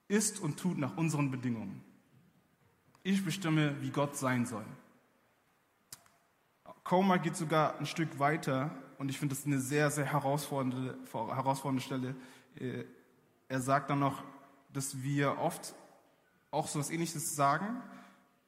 [0.08, 1.84] ist und tut nach unseren Bedingungen.
[3.04, 4.66] Ich bestimme, wie Gott sein soll.
[6.84, 11.82] Comer geht sogar ein Stück weiter und ich finde das eine sehr, sehr herausfordernde, herausfordernde
[11.82, 12.16] Stelle.
[12.60, 12.84] Äh,
[13.48, 14.24] er sagt dann noch,
[14.72, 15.76] dass wir oft
[16.52, 17.82] auch so etwas Ähnliches sagen,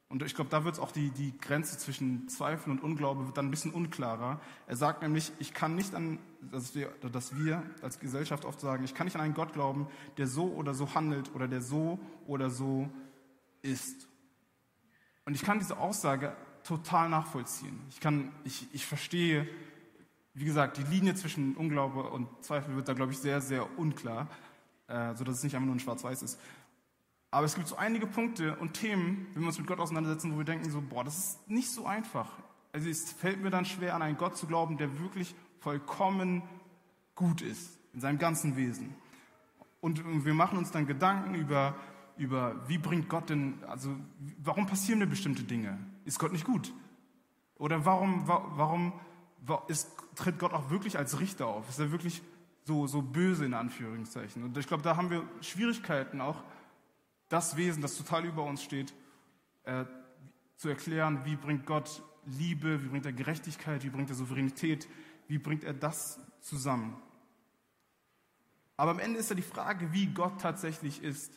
[0.08, 3.48] und ich glaube, da wird auch die, die Grenze zwischen Zweifel und Unglaube wird dann
[3.48, 4.40] ein bisschen unklarer.
[4.68, 6.20] Er sagt nämlich, ich kann nicht an,
[6.52, 9.88] dass wir, dass wir als Gesellschaft oft sagen, ich kann nicht an einen Gott glauben,
[10.18, 12.90] der so oder so handelt oder der so oder so
[13.62, 14.08] ist.
[15.26, 17.80] Und ich kann diese Aussage total nachvollziehen.
[17.90, 19.48] Ich kann, ich, ich verstehe,
[20.34, 24.28] wie gesagt, die Linie zwischen Unglaube und Zweifel wird da, glaube ich, sehr, sehr unklar,
[24.88, 26.40] äh, sodass es nicht einfach nur ein Schwarz-Weiß ist.
[27.32, 30.38] Aber es gibt so einige Punkte und Themen, wenn wir uns mit Gott auseinandersetzen, wo
[30.38, 32.32] wir denken so, boah, das ist nicht so einfach.
[32.72, 36.44] Also es fällt mir dann schwer, an einen Gott zu glauben, der wirklich vollkommen
[37.16, 38.94] gut ist, in seinem ganzen Wesen.
[39.82, 41.74] Und wir machen uns dann Gedanken über,
[42.18, 43.96] über wie bringt Gott denn, also
[44.44, 45.80] warum passieren mir bestimmte Dinge?
[46.06, 46.72] Ist Gott nicht gut?
[47.58, 48.94] Oder warum, warum
[49.68, 51.68] ist, tritt Gott auch wirklich als Richter auf?
[51.68, 52.22] Ist er wirklich
[52.66, 54.44] so, so böse in Anführungszeichen?
[54.44, 56.44] Und ich glaube, da haben wir Schwierigkeiten auch,
[57.30, 58.94] das Wesen, das total über uns steht,
[59.64, 59.86] äh,
[60.58, 64.88] zu erklären, wie bringt Gott Liebe, wie bringt er Gerechtigkeit, wie bringt er Souveränität,
[65.28, 66.96] wie bringt er das zusammen.
[68.78, 71.32] Aber am Ende ist ja die Frage, wie Gott tatsächlich ist,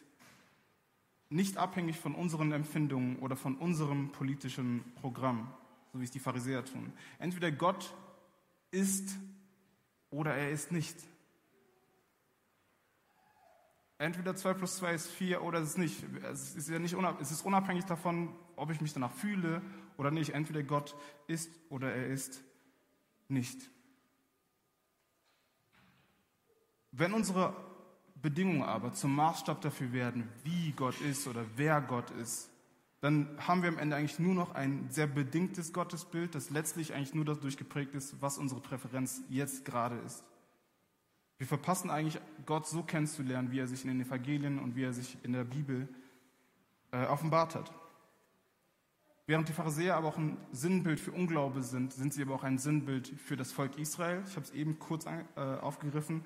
[1.30, 5.52] nicht abhängig von unseren Empfindungen oder von unserem politischen Programm,
[5.92, 6.92] so wie es die Pharisäer tun.
[7.18, 7.94] Entweder Gott
[8.70, 9.16] ist
[10.10, 10.96] oder er ist nicht.
[13.98, 16.04] Entweder 2 plus 2 ist 4 oder es ist nicht.
[16.22, 19.60] Es ist, ja nicht es ist unabhängig davon, ob ich mich danach fühle
[19.96, 20.30] oder nicht.
[20.30, 20.94] Entweder Gott
[21.26, 22.42] ist oder er ist
[23.26, 23.70] nicht.
[26.92, 27.54] Wenn unsere
[28.14, 32.50] Bedingungen aber zum Maßstab dafür werden, wie Gott ist oder wer Gott ist,
[33.00, 37.14] dann haben wir am Ende eigentlich nur noch ein sehr bedingtes Gottesbild, das letztlich eigentlich
[37.14, 40.24] nur dadurch geprägt ist, was unsere Präferenz jetzt gerade ist.
[41.38, 44.92] Wir verpassen eigentlich, Gott so kennenzulernen, wie er sich in den Evangelien und wie er
[44.92, 45.88] sich in der Bibel
[46.90, 47.72] äh, offenbart hat.
[49.28, 52.58] Während die Pharisäer aber auch ein Sinnbild für Unglaube sind, sind sie aber auch ein
[52.58, 54.24] Sinnbild für das Volk Israel.
[54.26, 56.24] Ich habe es eben kurz an, äh, aufgegriffen.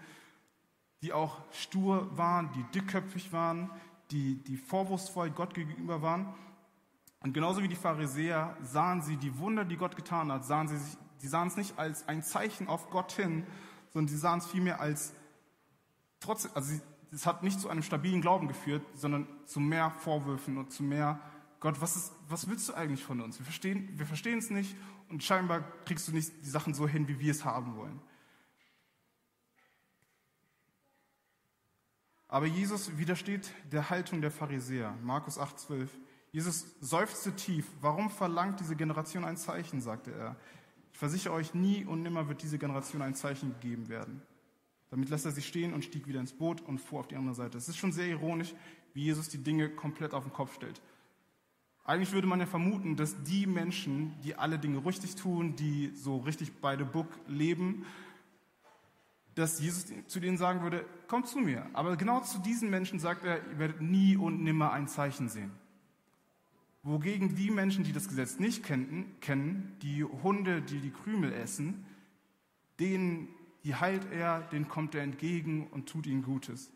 [1.02, 3.70] Die auch stur waren, die dickköpfig waren,
[4.10, 6.34] die, die vorwurfsvoll Gott gegenüber waren.
[7.20, 10.76] Und genauso wie die Pharisäer sahen sie die Wunder, die Gott getan hat, sahen sie,
[10.76, 13.46] sich, sie sahen es nicht als ein Zeichen auf Gott hin,
[13.90, 15.12] sondern sie sahen es vielmehr als
[16.20, 16.74] trotzdem, also
[17.12, 21.20] es hat nicht zu einem stabilen Glauben geführt, sondern zu mehr Vorwürfen und zu mehr
[21.60, 23.38] Gott, was, ist, was willst du eigentlich von uns?
[23.38, 24.74] Wir verstehen, wir verstehen es nicht
[25.08, 28.00] und scheinbar kriegst du nicht die Sachen so hin, wie wir es haben wollen.
[32.32, 34.96] Aber Jesus widersteht der Haltung der Pharisäer.
[35.02, 35.86] Markus 8,12.
[36.30, 37.66] Jesus seufzte tief.
[37.82, 40.36] Warum verlangt diese Generation ein Zeichen, sagte er.
[40.94, 44.22] Ich versichere euch, nie und nimmer wird diese Generation ein Zeichen gegeben werden.
[44.88, 47.34] Damit lässt er sich stehen und stieg wieder ins Boot und fuhr auf die andere
[47.34, 47.58] Seite.
[47.58, 48.54] Es ist schon sehr ironisch,
[48.94, 50.80] wie Jesus die Dinge komplett auf den Kopf stellt.
[51.84, 56.16] Eigentlich würde man ja vermuten, dass die Menschen, die alle Dinge richtig tun, die so
[56.16, 57.84] richtig bei the book leben,
[59.34, 61.66] dass Jesus zu denen sagen würde, kommt zu mir.
[61.72, 65.50] Aber genau zu diesen Menschen sagt er, ihr werdet nie und nimmer ein Zeichen sehen.
[66.82, 71.86] Wogegen die Menschen, die das Gesetz nicht kennen, kennen die Hunde, die die Krümel essen,
[72.80, 73.28] denen
[73.64, 76.72] die heilt er, denen kommt er entgegen und tut ihnen Gutes.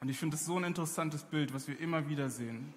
[0.00, 2.74] Und ich finde das so ein interessantes Bild, was wir immer wieder sehen.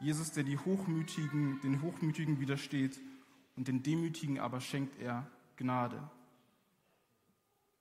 [0.00, 3.00] Jesus, der die Hochmütigen, den Hochmütigen widersteht
[3.56, 6.02] und den Demütigen aber schenkt er Gnade.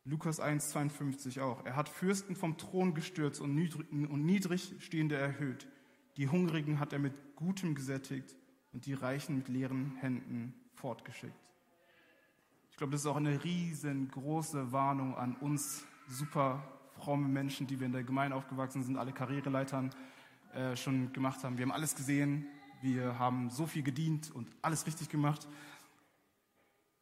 [0.03, 1.63] Lukas 1, 52 auch.
[1.65, 5.67] Er hat Fürsten vom Thron gestürzt und niedrig Stehende erhöht.
[6.17, 8.35] Die Hungrigen hat er mit Gutem gesättigt
[8.73, 11.35] und die Reichen mit leeren Händen fortgeschickt.
[12.71, 16.63] Ich glaube, das ist auch eine riesengroße Warnung an uns super
[16.97, 19.91] fromme Menschen, die wir in der Gemeinde aufgewachsen sind, alle Karriereleitern
[20.53, 21.57] äh, schon gemacht haben.
[21.57, 22.47] Wir haben alles gesehen,
[22.81, 25.47] wir haben so viel gedient und alles richtig gemacht.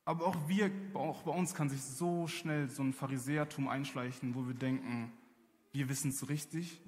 [0.09, 4.47] Aber auch wir, auch bei uns kann sich so schnell so ein Pharisäertum einschleichen, wo
[4.47, 5.11] wir denken,
[5.71, 6.81] wir wissen es richtig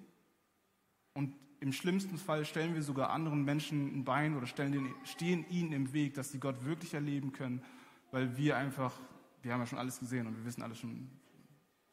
[1.14, 5.72] und im schlimmsten Fall stellen wir sogar anderen Menschen ein Bein oder den, stehen ihnen
[5.72, 7.64] im Weg, dass sie Gott wirklich erleben können,
[8.10, 9.00] weil wir einfach,
[9.44, 11.08] wir haben ja schon alles gesehen und wir wissen alles schon,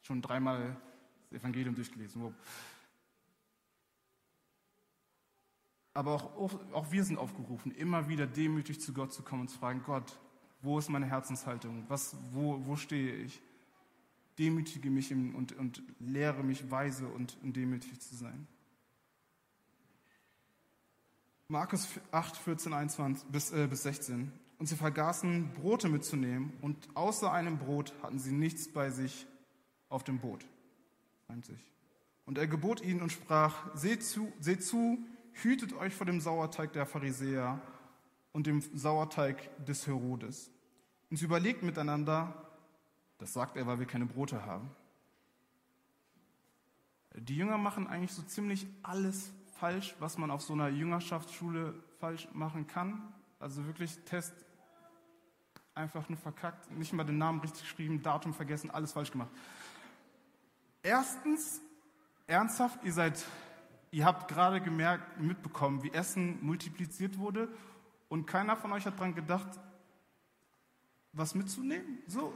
[0.01, 0.81] schon dreimal
[1.29, 2.33] das Evangelium durchgelesen.
[5.93, 9.59] Aber auch, auch wir sind aufgerufen, immer wieder demütig zu Gott zu kommen und zu
[9.59, 10.17] fragen, Gott,
[10.61, 11.85] wo ist meine Herzenshaltung?
[11.87, 13.41] Was, wo, wo stehe ich?
[14.37, 18.47] Demütige mich und, und lehre mich weise und demütig zu sein.
[21.51, 24.31] Markus 8, 14, 21 bis, äh, bis 16.
[24.59, 29.25] Und sie vergaßen, Brote mitzunehmen, und außer einem Brot hatten sie nichts bei sich
[29.89, 30.45] auf dem Boot.
[31.25, 31.57] 20.
[32.27, 34.99] Und er gebot ihnen und sprach, seht zu, seht zu,
[35.33, 37.59] hütet euch vor dem Sauerteig der Pharisäer
[38.31, 40.51] und dem Sauerteig des Herodes.
[41.09, 42.33] Und sie überlegt miteinander,
[43.17, 44.69] das sagt er, weil wir keine Brote haben.
[47.15, 52.27] Die Jünger machen eigentlich so ziemlich alles falsch, was man auf so einer Jüngerschaftsschule falsch
[52.33, 53.13] machen kann.
[53.39, 54.33] Also wirklich Test
[55.73, 59.31] einfach nur verkackt, nicht mal den Namen richtig geschrieben, Datum vergessen, alles falsch gemacht.
[60.83, 61.61] Erstens,
[62.27, 63.25] ernsthaft, ihr seid,
[63.91, 67.49] ihr habt gerade gemerkt, mitbekommen, wie Essen multipliziert wurde
[68.09, 69.47] und keiner von euch hat daran gedacht,
[71.13, 71.99] was mitzunehmen.
[72.07, 72.33] So,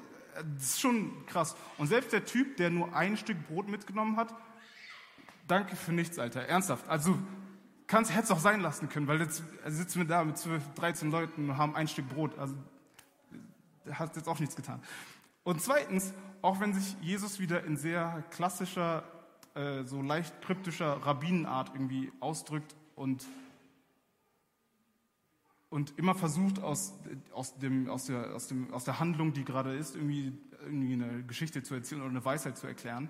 [0.56, 1.56] das ist schon krass.
[1.78, 4.34] Und selbst der Typ, der nur ein Stück Brot mitgenommen hat,
[5.48, 6.42] danke für nichts, Alter.
[6.42, 6.88] Ernsthaft.
[6.88, 7.18] Also,
[7.88, 11.12] kannst, hättest auch sein lassen können, weil jetzt also sitzen wir da mit 12, 13
[11.12, 12.38] Leuten und haben ein Stück Brot.
[12.38, 12.56] Also,
[13.92, 14.82] hat jetzt auch nichts getan.
[15.44, 19.04] Und zweitens, auch wenn sich Jesus wieder in sehr klassischer,
[19.56, 23.26] äh, so leicht kryptischer Rabbinenart irgendwie ausdrückt und,
[25.74, 26.94] und immer versucht, aus,
[27.34, 30.32] aus, dem, aus, der, aus, dem, aus der Handlung, die gerade ist, irgendwie,
[30.62, 33.10] irgendwie eine Geschichte zu erzählen oder eine Weisheit zu erklären,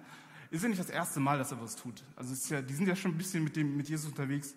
[0.49, 2.05] ist ja nicht das erste Mal, dass er was tut.
[2.15, 4.55] Also ja, die sind ja schon ein bisschen mit, dem, mit Jesus unterwegs.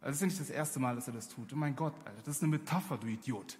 [0.00, 1.52] Also ist ja nicht das erste Mal, dass er das tut.
[1.52, 3.58] Oh mein Gott, Alter, das ist eine Metapher, du Idiot.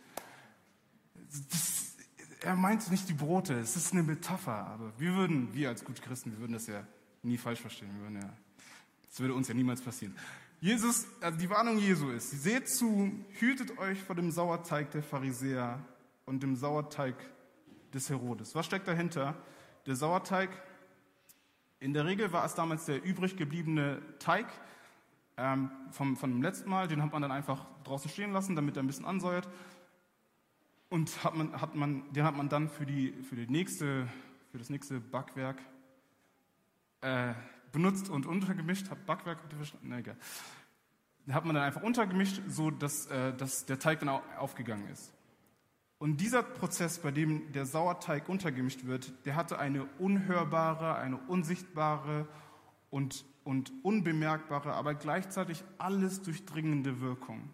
[1.51, 1.97] Das,
[2.41, 4.69] er meint nicht die Brote, es ist eine Metapher.
[4.69, 6.87] Aber wir würden, wir als gute Christen, wir würden das ja
[7.23, 7.91] nie falsch verstehen.
[7.93, 8.33] Wir würden ja,
[9.07, 10.15] das würde uns ja niemals passieren.
[10.67, 15.79] Jesus, also die Warnung Jesu ist, seht zu, hütet euch vor dem Sauerteig der Pharisäer
[16.25, 17.15] und dem Sauerteig
[17.95, 18.53] des Herodes.
[18.57, 19.37] Was steckt dahinter?
[19.87, 20.51] Der Sauerteig
[21.79, 24.47] in der Regel war es damals der übrig gebliebene Teig
[25.37, 26.89] ähm, vom, von letzten Mal.
[26.89, 29.49] Den hat man dann einfach draußen stehen lassen, damit er ein bisschen ansäuert.
[30.89, 34.09] Und hat man, hat man, den hat man dann für die, für die nächste,
[34.51, 35.63] für das nächste Backwerk
[37.03, 37.35] äh,
[37.77, 38.89] benutzt und untergemischt.
[38.89, 39.89] Hab Backwerk verstanden?
[39.91, 40.17] Na egal.
[41.31, 45.13] Hat man dann einfach untergemischt, so dass, äh, dass der Teig dann aufgegangen ist.
[45.99, 52.27] Und dieser Prozess, bei dem der Sauerteig untergemischt wird, der hatte eine unhörbare, eine unsichtbare
[52.89, 57.51] und, und unbemerkbare, aber gleichzeitig alles durchdringende Wirkung.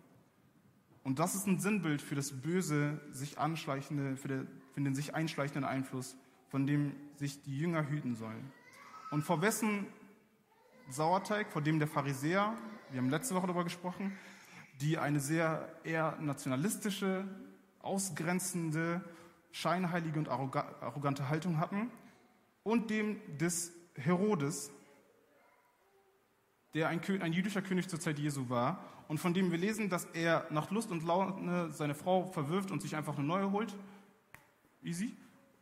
[1.03, 5.17] Und das ist ein Sinnbild für das böse, sich anschleichende, für, der, für den sich
[5.17, 6.17] einschleichenden Einfluss,
[6.49, 8.53] von dem sich die Jünger hüten sollen.
[9.11, 9.87] Und vor wessen
[10.91, 12.55] Sauerteig, vor dem der Pharisäer,
[12.91, 14.17] wir haben letzte Woche darüber gesprochen,
[14.81, 17.25] die eine sehr eher nationalistische,
[17.81, 19.03] ausgrenzende,
[19.51, 21.91] scheinheilige und arrogante Haltung hatten,
[22.65, 24.71] und dem des Herodes,
[26.75, 30.07] der ein, ein, jüdischer König zur Zeit Jesu war und von dem wir lesen, dass
[30.15, 33.75] er nach Lust und Laune seine Frau verwirft und sich einfach eine neue holt.
[34.83, 35.15] Easy.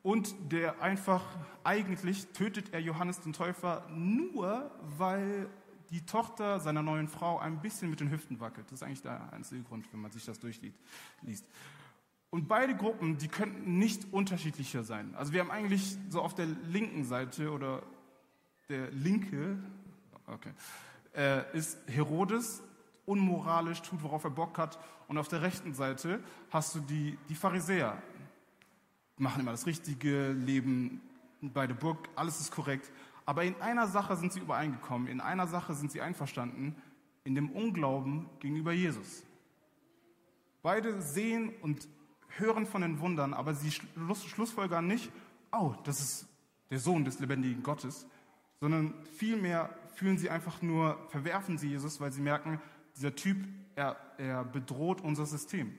[0.02, 1.22] Und der einfach,
[1.62, 5.48] eigentlich tötet er Johannes den Täufer nur, weil
[5.90, 8.66] die Tochter seiner neuen Frau ein bisschen mit den Hüften wackelt.
[8.66, 10.78] Das ist eigentlich der einzige Grund, wenn man sich das durchliest.
[12.30, 15.14] Und beide Gruppen, die könnten nicht unterschiedlicher sein.
[15.16, 17.82] Also wir haben eigentlich so auf der linken Seite oder
[18.68, 19.58] der linke,
[20.26, 20.52] okay,
[21.14, 22.62] äh, ist Herodes,
[23.04, 24.78] unmoralisch, tut, worauf er Bock hat.
[25.08, 28.00] Und auf der rechten Seite hast du die, die Pharisäer.
[29.20, 31.00] Machen immer das Richtige, leben
[31.42, 32.90] bei der Burg, alles ist korrekt.
[33.26, 36.74] Aber in einer Sache sind sie übereingekommen, in einer Sache sind sie einverstanden,
[37.24, 39.24] in dem Unglauben gegenüber Jesus.
[40.62, 41.86] Beide sehen und
[42.28, 45.12] hören von den Wundern, aber sie schlussfolgern nicht,
[45.52, 46.28] oh, das ist
[46.70, 48.06] der Sohn des lebendigen Gottes,
[48.58, 52.60] sondern vielmehr fühlen sie einfach nur, verwerfen sie Jesus, weil sie merken,
[52.96, 55.72] dieser Typ, er, er bedroht unser System.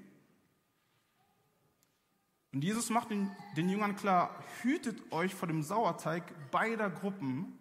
[2.54, 7.58] Und Jesus macht den, den Jüngern klar, hütet euch vor dem Sauerteig beider Gruppen,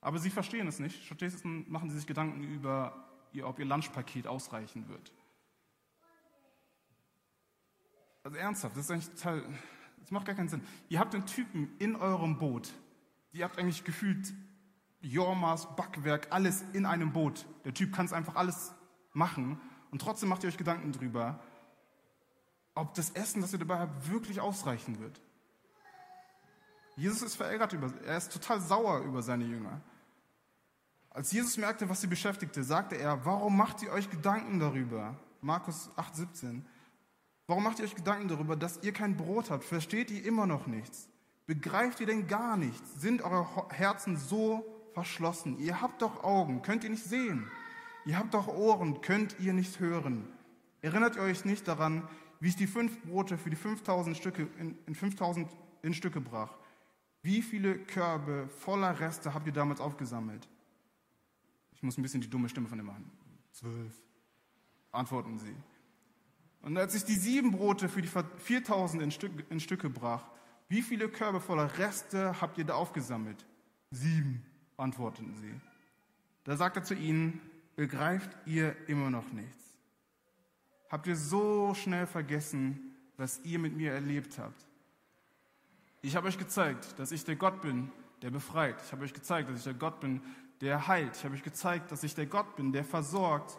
[0.00, 1.04] aber sie verstehen es nicht.
[1.04, 3.06] Stattdessen machen sie sich Gedanken über,
[3.42, 5.12] ob ihr Lunchpaket ausreichen wird.
[8.22, 9.44] Also ernsthaft, das ist eigentlich total,
[9.98, 10.62] das macht gar keinen Sinn.
[10.88, 12.72] Ihr habt den Typen in eurem Boot.
[13.32, 14.32] Ihr habt eigentlich gefühlt
[15.02, 17.44] Jormas, Backwerk, alles in einem Boot.
[17.66, 18.72] Der Typ kann es einfach alles
[19.12, 19.60] machen.
[19.90, 21.40] Und trotzdem macht ihr euch Gedanken drüber,
[22.74, 25.20] ob das Essen, das ihr dabei habt, wirklich ausreichen wird.
[26.96, 29.80] Jesus ist verärgert über, er ist total sauer über seine Jünger.
[31.10, 35.16] Als Jesus merkte, was sie beschäftigte, sagte er, warum macht ihr euch Gedanken darüber?
[35.40, 36.66] Markus 8, 17.
[37.46, 39.64] Warum macht ihr euch Gedanken darüber, dass ihr kein Brot habt?
[39.64, 41.08] Versteht ihr immer noch nichts?
[41.46, 43.00] Begreift ihr denn gar nichts?
[43.00, 45.58] Sind eure Herzen so verschlossen?
[45.58, 47.50] Ihr habt doch Augen, könnt ihr nicht sehen?
[48.06, 50.26] Ihr habt doch Ohren, könnt ihr nicht hören?
[50.80, 52.08] Erinnert ihr euch nicht daran,
[52.44, 56.54] wie es die fünf Brote für die 5000 Stücke in, in 5000 in Stücke brach?
[57.22, 60.46] Wie viele Körbe voller Reste habt ihr damals aufgesammelt?
[61.72, 63.10] Ich muss ein bisschen die dumme Stimme von ihm machen.
[63.50, 63.94] Zwölf.
[64.92, 65.56] Antworten sie.
[66.60, 70.26] Und als ich die sieben Brote für die 4000 in, Stück, in Stücke brach,
[70.68, 73.46] wie viele Körbe voller Reste habt ihr da aufgesammelt?
[73.90, 74.44] Sieben,
[74.76, 75.54] antworteten sie.
[76.44, 77.40] Da sagt er zu ihnen,
[77.74, 79.73] begreift ihr immer noch nichts?
[80.94, 84.64] Habt ihr so schnell vergessen, was ihr mit mir erlebt habt?
[86.02, 87.90] Ich habe euch gezeigt, dass ich der Gott bin,
[88.22, 88.76] der befreit.
[88.86, 90.22] Ich habe euch gezeigt, dass ich der Gott bin,
[90.60, 91.16] der heilt.
[91.16, 93.58] Ich habe euch gezeigt, dass ich der Gott bin, der versorgt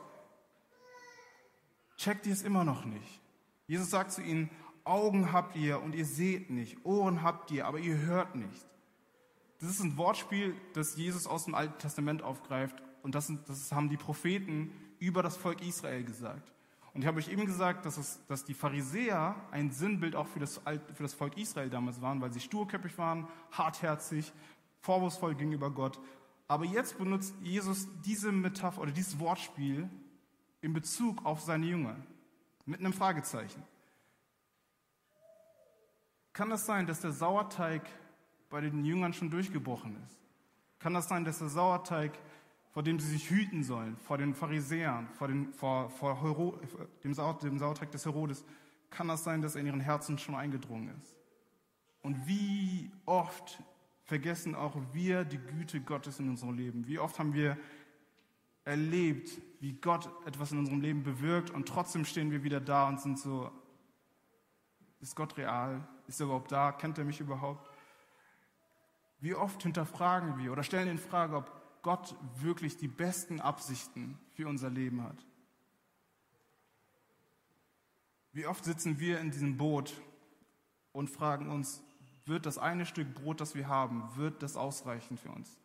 [1.98, 3.20] checkt ihr es immer noch nicht.
[3.68, 4.50] Jesus sagt zu ihnen,
[4.86, 8.66] Augen habt ihr und ihr seht nicht, Ohren habt ihr, aber ihr hört nicht.
[9.60, 13.90] Das ist ein Wortspiel, das Jesus aus dem Alten Testament aufgreift und das, das haben
[13.90, 16.55] die Propheten über das Volk Israel gesagt.
[16.96, 20.40] Und ich habe euch eben gesagt, dass, es, dass die Pharisäer ein Sinnbild auch für
[20.40, 20.62] das,
[20.94, 24.32] für das Volk Israel damals waren, weil sie sturköpfig waren, hartherzig,
[24.80, 26.00] vorwurfsvoll gegenüber Gott.
[26.48, 29.90] Aber jetzt benutzt Jesus diese Metapher oder dieses Wortspiel
[30.62, 31.98] in Bezug auf seine Jünger?
[32.66, 33.62] Mit einem Fragezeichen.
[36.32, 37.82] Kann das sein, dass der Sauerteig
[38.50, 40.18] bei den Jüngern schon durchgebrochen ist?
[40.80, 42.18] Kann das sein, dass der Sauerteig,
[42.76, 46.60] vor dem sie sich hüten sollen, vor den Pharisäern, vor, den, vor, vor Hero,
[47.06, 48.44] dem, dem Sauerteig des Herodes,
[48.90, 51.16] kann das sein, dass er in ihren Herzen schon eingedrungen ist?
[52.02, 53.64] Und wie oft
[54.04, 56.86] vergessen auch wir die Güte Gottes in unserem Leben?
[56.86, 57.58] Wie oft haben wir
[58.66, 59.30] erlebt,
[59.62, 63.18] wie Gott etwas in unserem Leben bewirkt und trotzdem stehen wir wieder da und sind
[63.18, 63.50] so,
[65.00, 65.88] ist Gott real?
[66.08, 66.74] Ist er überhaupt da?
[66.74, 67.70] Kennt er mich überhaupt?
[69.22, 74.48] Wie oft hinterfragen wir oder stellen in Frage, ob Gott wirklich die besten Absichten für
[74.48, 75.24] unser Leben hat?
[78.34, 79.94] Wie oft sitzen wir in diesem Boot
[80.94, 81.84] und fragen uns,
[82.26, 85.60] wird das eine Stück Brot, das wir haben, wird das ausreichen für uns.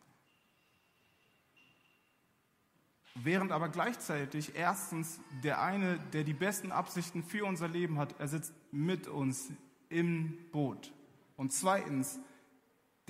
[3.15, 8.27] Während aber gleichzeitig erstens der eine, der die besten Absichten für unser Leben hat, er
[8.27, 9.49] sitzt mit uns
[9.89, 10.93] im Boot.
[11.35, 12.19] Und zweitens,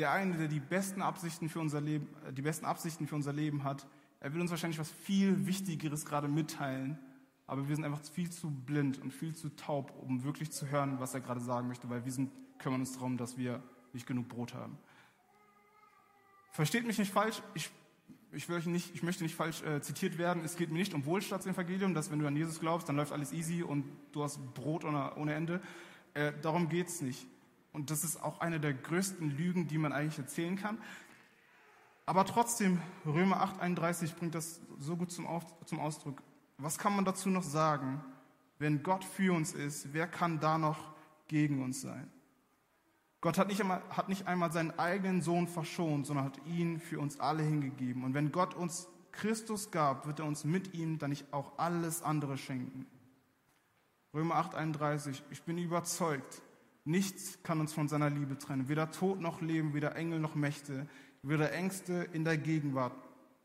[0.01, 3.33] der eine, der die besten Absichten für unser Leben, äh, die besten Absichten für unser
[3.33, 3.87] Leben hat,
[4.19, 6.97] er will uns wahrscheinlich was viel Wichtigeres gerade mitteilen,
[7.45, 10.99] aber wir sind einfach viel zu blind und viel zu taub, um wirklich zu hören,
[10.99, 13.61] was er gerade sagen möchte, weil wir sind, kümmern uns darum, dass wir
[13.93, 14.77] nicht genug Brot haben.
[16.51, 17.69] Versteht mich nicht falsch, ich
[18.33, 21.93] ich, nicht, ich möchte nicht falsch äh, zitiert werden, es geht mir nicht um Wohlstandsevangelium,
[21.93, 25.15] dass wenn du an Jesus glaubst, dann läuft alles easy und du hast Brot ohne,
[25.15, 25.61] ohne Ende.
[26.13, 27.27] Äh, darum geht es nicht.
[27.73, 30.77] Und das ist auch eine der größten Lügen, die man eigentlich erzählen kann.
[32.05, 36.21] Aber trotzdem, Römer 8,31 bringt das so gut zum, Auf, zum Ausdruck.
[36.57, 38.03] Was kann man dazu noch sagen?
[38.59, 40.93] Wenn Gott für uns ist, wer kann da noch
[41.27, 42.11] gegen uns sein?
[43.21, 46.99] Gott hat nicht, einmal, hat nicht einmal seinen eigenen Sohn verschont, sondern hat ihn für
[46.99, 48.03] uns alle hingegeben.
[48.03, 52.01] Und wenn Gott uns Christus gab, wird er uns mit ihm dann nicht auch alles
[52.01, 52.87] andere schenken.
[54.13, 56.41] Römer 8:31, ich bin überzeugt,
[56.83, 60.87] nichts kann uns von seiner Liebe trennen, weder Tod noch Leben, weder Engel noch Mächte,
[61.23, 62.95] weder Ängste in der Gegenwart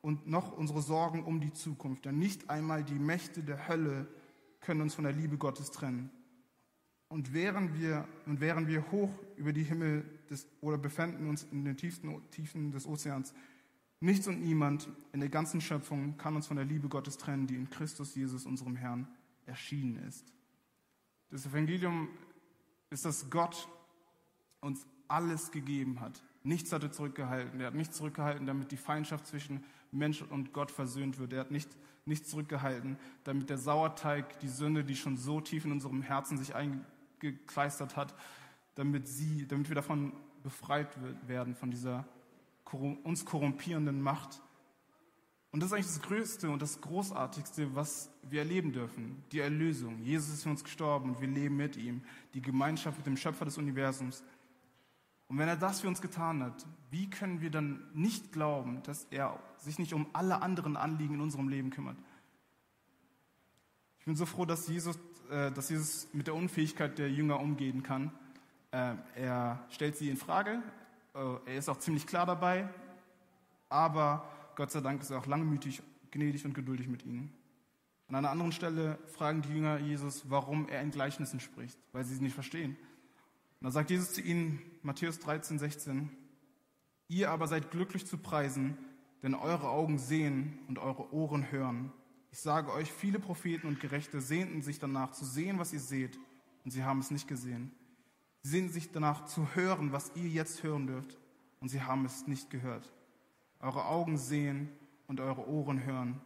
[0.01, 2.05] und noch unsere Sorgen um die Zukunft.
[2.05, 4.07] Denn nicht einmal die Mächte der Hölle
[4.61, 6.11] können uns von der Liebe Gottes trennen.
[7.09, 11.65] Und während wir, und während wir hoch über die Himmel des, oder befinden uns in
[11.65, 13.33] den tiefsten Tiefen des Ozeans,
[14.01, 17.55] nichts und niemand in der ganzen Schöpfung kann uns von der Liebe Gottes trennen, die
[17.55, 19.07] in Christus Jesus, unserem Herrn,
[19.47, 20.33] erschienen ist.
[21.31, 22.09] Das Evangelium
[22.91, 23.69] ist, dass Gott
[24.61, 26.23] uns alles gegeben hat.
[26.43, 27.61] Nichts hat er zurückgehalten.
[27.61, 31.33] Er hat nichts zurückgehalten, damit die Feindschaft zwischen Mensch und Gott versöhnt wird.
[31.33, 31.69] Er hat nicht,
[32.05, 36.55] nichts zurückgehalten, damit der Sauerteig, die Sünde, die schon so tief in unserem Herzen sich
[36.55, 36.87] eingebaut
[37.21, 38.15] gekleistert hat,
[38.75, 40.13] damit, sie, damit wir davon
[40.43, 40.89] befreit
[41.27, 42.07] werden, von dieser
[43.05, 44.43] uns korrumpierenden Macht.
[45.57, 49.25] Und das ist eigentlich das Größte und das Großartigste, was wir erleben dürfen.
[49.33, 49.99] Die Erlösung.
[50.03, 52.03] Jesus ist für uns gestorben und wir leben mit ihm.
[52.35, 54.23] Die Gemeinschaft mit dem Schöpfer des Universums.
[55.29, 59.07] Und wenn er das für uns getan hat, wie können wir dann nicht glauben, dass
[59.11, 61.97] er sich nicht um alle anderen Anliegen in unserem Leben kümmert?
[64.01, 64.99] Ich bin so froh, dass Jesus
[65.31, 68.13] äh, dass Jesus mit der Unfähigkeit der Jünger umgehen kann.
[68.73, 70.63] Äh, er stellt sie in Frage,
[71.15, 72.69] äh, er ist auch ziemlich klar dabei,
[73.71, 77.33] aber Gott sei Dank ist er auch langmütig, gnädig und geduldig mit ihnen.
[78.09, 82.15] An einer anderen Stelle fragen die Jünger Jesus, warum er in Gleichnissen spricht, weil sie
[82.15, 82.77] sie nicht verstehen.
[83.61, 86.11] Und da sagt Jesus zu ihnen, Matthäus 13, 16,
[87.09, 88.77] Ihr aber seid glücklich zu preisen,
[89.23, 91.93] denn eure Augen sehen und eure Ohren hören.
[92.33, 96.19] Ich sage euch, viele Propheten und Gerechte sehnten sich danach zu sehen, was ihr seht,
[96.65, 97.73] und sie haben es nicht gesehen.
[98.43, 101.19] Sie sehnten sich danach zu hören, was ihr jetzt hören dürft,
[101.61, 102.93] und sie haben es nicht gehört.
[103.61, 104.69] Eure Augen sehen
[105.07, 106.21] und eure Ohren hören.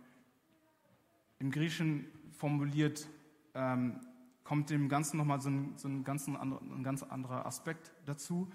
[1.38, 3.08] Im Griechischen formuliert
[3.54, 4.00] ähm,
[4.44, 8.50] kommt dem Ganzen nochmal so ein, so ein, ganz, ein ganz anderer Aspekt dazu.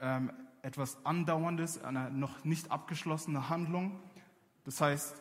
[0.00, 4.00] Ähm, etwas Andauerndes, eine noch nicht abgeschlossene Handlung.
[4.64, 5.20] Das heißt,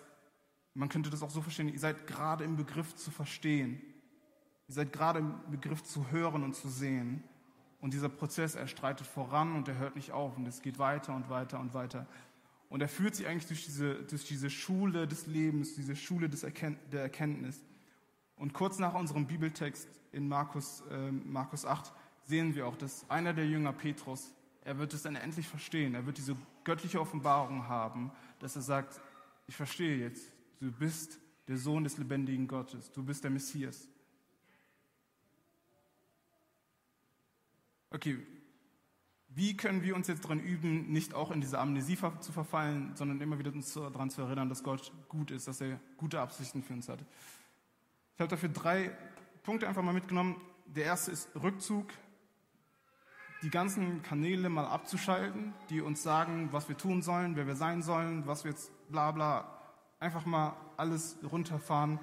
[0.74, 3.82] man könnte das auch so verstehen, ihr seid gerade im Begriff zu verstehen.
[4.68, 7.24] Ihr seid gerade im Begriff zu hören und zu sehen.
[7.82, 11.14] Und dieser Prozess, er streitet voran und er hört nicht auf und es geht weiter
[11.14, 12.08] und weiter und weiter.
[12.74, 16.42] Und er führt sie eigentlich durch diese, durch diese Schule des Lebens, diese Schule des
[16.42, 17.62] Erkennt der Erkenntnis.
[18.36, 21.94] Und kurz nach unserem Bibeltext in Markus, äh, Markus 8
[22.24, 25.94] sehen wir auch, dass einer der Jünger, Petrus, er wird es dann endlich verstehen.
[25.94, 29.00] Er wird diese göttliche Offenbarung haben, dass er sagt,
[29.46, 32.90] ich verstehe jetzt, Du bist der Sohn des lebendigen Gottes.
[32.92, 33.86] Du bist der Messias.
[37.92, 38.18] Okay,
[39.36, 43.20] wie können wir uns jetzt daran üben, nicht auch in diese Amnesie zu verfallen, sondern
[43.22, 46.74] immer wieder uns daran zu erinnern, dass Gott gut ist, dass er gute Absichten für
[46.74, 47.00] uns hat?
[48.16, 48.92] Ich habe dafür drei
[49.44, 50.40] Punkte einfach mal mitgenommen.
[50.68, 51.88] Der erste ist Rückzug,
[53.42, 57.82] die ganzen Kanäle mal abzuschalten, die uns sagen, was wir tun sollen, wer wir sein
[57.82, 59.60] sollen, was wir jetzt bla bla
[60.00, 62.00] einfach mal alles runterfahren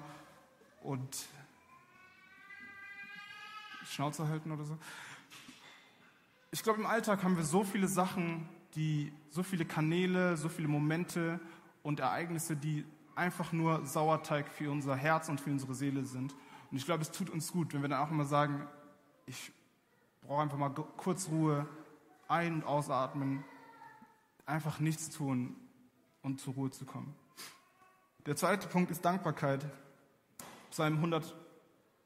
[0.81, 1.27] und
[3.85, 4.77] Schnauze halten oder so.
[6.53, 10.67] Ich glaube, im Alltag haben wir so viele Sachen, die, so viele Kanäle, so viele
[10.67, 11.39] Momente
[11.81, 12.83] und Ereignisse, die
[13.15, 16.35] einfach nur Sauerteig für unser Herz und für unsere Seele sind.
[16.69, 18.67] Und ich glaube, es tut uns gut, wenn wir dann auch immer sagen,
[19.25, 19.53] ich
[20.21, 21.65] brauche einfach mal kurz Ruhe,
[22.27, 23.45] ein- und ausatmen,
[24.45, 25.55] einfach nichts tun
[26.21, 27.15] und zur Ruhe zu kommen.
[28.25, 29.65] Der zweite Punkt ist Dankbarkeit.
[30.69, 31.33] Psalm 100,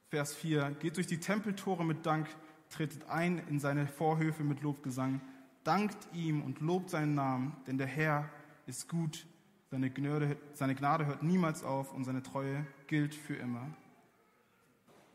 [0.09, 0.71] Vers 4.
[0.79, 2.27] Geht durch die Tempeltore mit Dank,
[2.69, 5.21] tretet ein in seine Vorhöfe mit Lobgesang,
[5.63, 8.29] dankt ihm und lobt seinen Namen, denn der Herr
[8.67, 9.25] ist gut,
[9.71, 13.67] seine Gnade, seine Gnade hört niemals auf und seine Treue gilt für immer.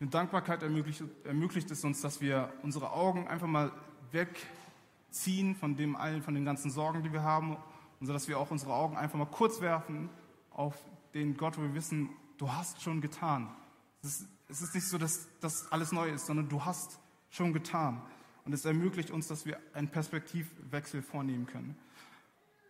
[0.00, 3.70] In Dankbarkeit ermöglicht, ermöglicht es uns, dass wir unsere Augen einfach mal
[4.12, 7.56] wegziehen von dem allen, von den ganzen Sorgen, die wir haben,
[8.00, 10.08] und so dass wir auch unsere Augen einfach mal kurz werfen
[10.50, 10.74] auf
[11.12, 13.54] den Gott, wo wir wissen, du hast schon getan.
[14.02, 16.98] Es ist, es ist nicht so, dass das alles neu ist, sondern du hast
[17.30, 18.02] schon getan.
[18.44, 21.76] Und es ermöglicht uns, dass wir einen Perspektivwechsel vornehmen können.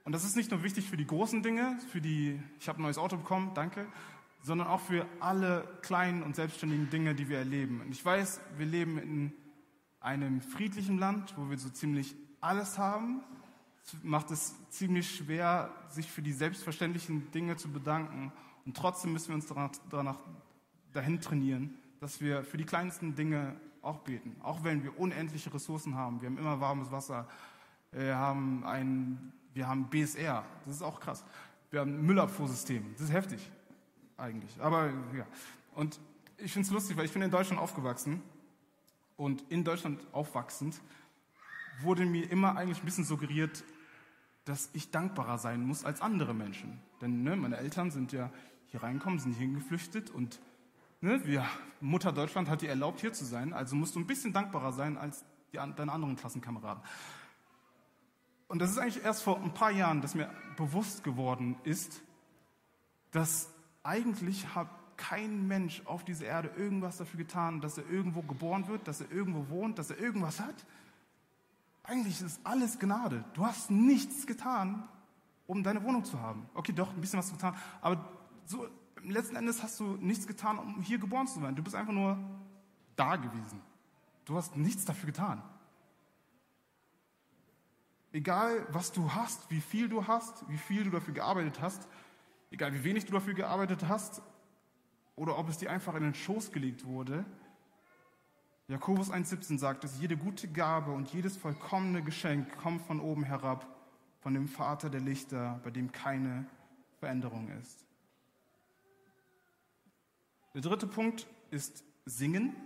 [0.04, 2.82] Und das ist nicht nur wichtig für die großen Dinge, für die, ich habe ein
[2.82, 3.86] neues Auto bekommen, danke,
[4.42, 7.80] sondern auch für alle kleinen und selbstständigen Dinge, die wir erleben.
[7.82, 9.32] Und ich weiß, wir leben in
[10.00, 13.22] einem friedlichen Land, wo wir so ziemlich alles haben.
[13.84, 18.32] Es macht es ziemlich schwer, sich für die selbstverständlichen Dinge zu bedanken.
[18.64, 20.18] Und trotzdem müssen wir uns danach, danach
[20.92, 24.36] dahin trainieren, dass wir für die kleinsten Dinge auch beten.
[24.42, 26.20] Auch wenn wir unendliche Ressourcen haben.
[26.20, 27.26] Wir haben immer warmes Wasser.
[27.92, 30.44] Wir haben, ein, wir haben BSR.
[30.66, 31.24] Das ist auch krass.
[31.70, 32.84] Wir haben ein Müllabfuhrsystem.
[32.94, 33.50] Das ist heftig,
[34.16, 34.60] eigentlich.
[34.60, 35.26] Aber ja.
[35.74, 36.00] Und
[36.36, 38.22] ich finde es lustig, weil ich bin in Deutschland aufgewachsen.
[39.16, 40.80] Und in Deutschland aufwachsend
[41.82, 43.62] wurde mir immer eigentlich ein bisschen suggeriert,
[44.44, 46.80] dass ich dankbarer sein muss als andere Menschen.
[47.00, 48.30] Denn ne, meine Eltern sind ja
[48.66, 50.40] hier reingekommen, sind hier geflüchtet und
[51.00, 51.44] ne, wir,
[51.80, 54.98] Mutter Deutschland hat dir erlaubt, hier zu sein, also musst du ein bisschen dankbarer sein
[54.98, 56.82] als die, deine anderen Klassenkameraden.
[58.48, 62.02] Und das ist eigentlich erst vor ein paar Jahren, dass mir bewusst geworden ist,
[63.12, 63.48] dass
[63.82, 68.86] eigentlich hat kein Mensch auf dieser Erde irgendwas dafür getan, dass er irgendwo geboren wird,
[68.86, 70.66] dass er irgendwo wohnt, dass er irgendwas hat.
[71.84, 73.24] Eigentlich ist alles Gnade.
[73.32, 74.86] Du hast nichts getan,
[75.46, 76.48] um deine Wohnung zu haben.
[76.54, 78.04] Okay, doch, ein bisschen was getan, aber
[78.44, 78.68] so
[79.04, 81.56] letzten Endes hast du nichts getan, um hier geboren zu werden.
[81.56, 82.18] Du bist einfach nur
[82.96, 83.60] da gewesen.
[84.24, 85.42] Du hast nichts dafür getan.
[88.12, 91.86] Egal, was du hast, wie viel du hast, wie viel du dafür gearbeitet hast,
[92.50, 94.22] egal wie wenig du dafür gearbeitet hast,
[95.16, 97.24] oder ob es dir einfach in den Schoß gelegt wurde.
[98.68, 103.66] Jakobus 1,17 sagt dass jede gute Gabe und jedes vollkommene Geschenk kommt von oben herab,
[104.20, 106.46] von dem Vater der Lichter, bei dem keine
[107.00, 107.84] Veränderung ist.
[110.54, 112.56] Der dritte Punkt ist Singen.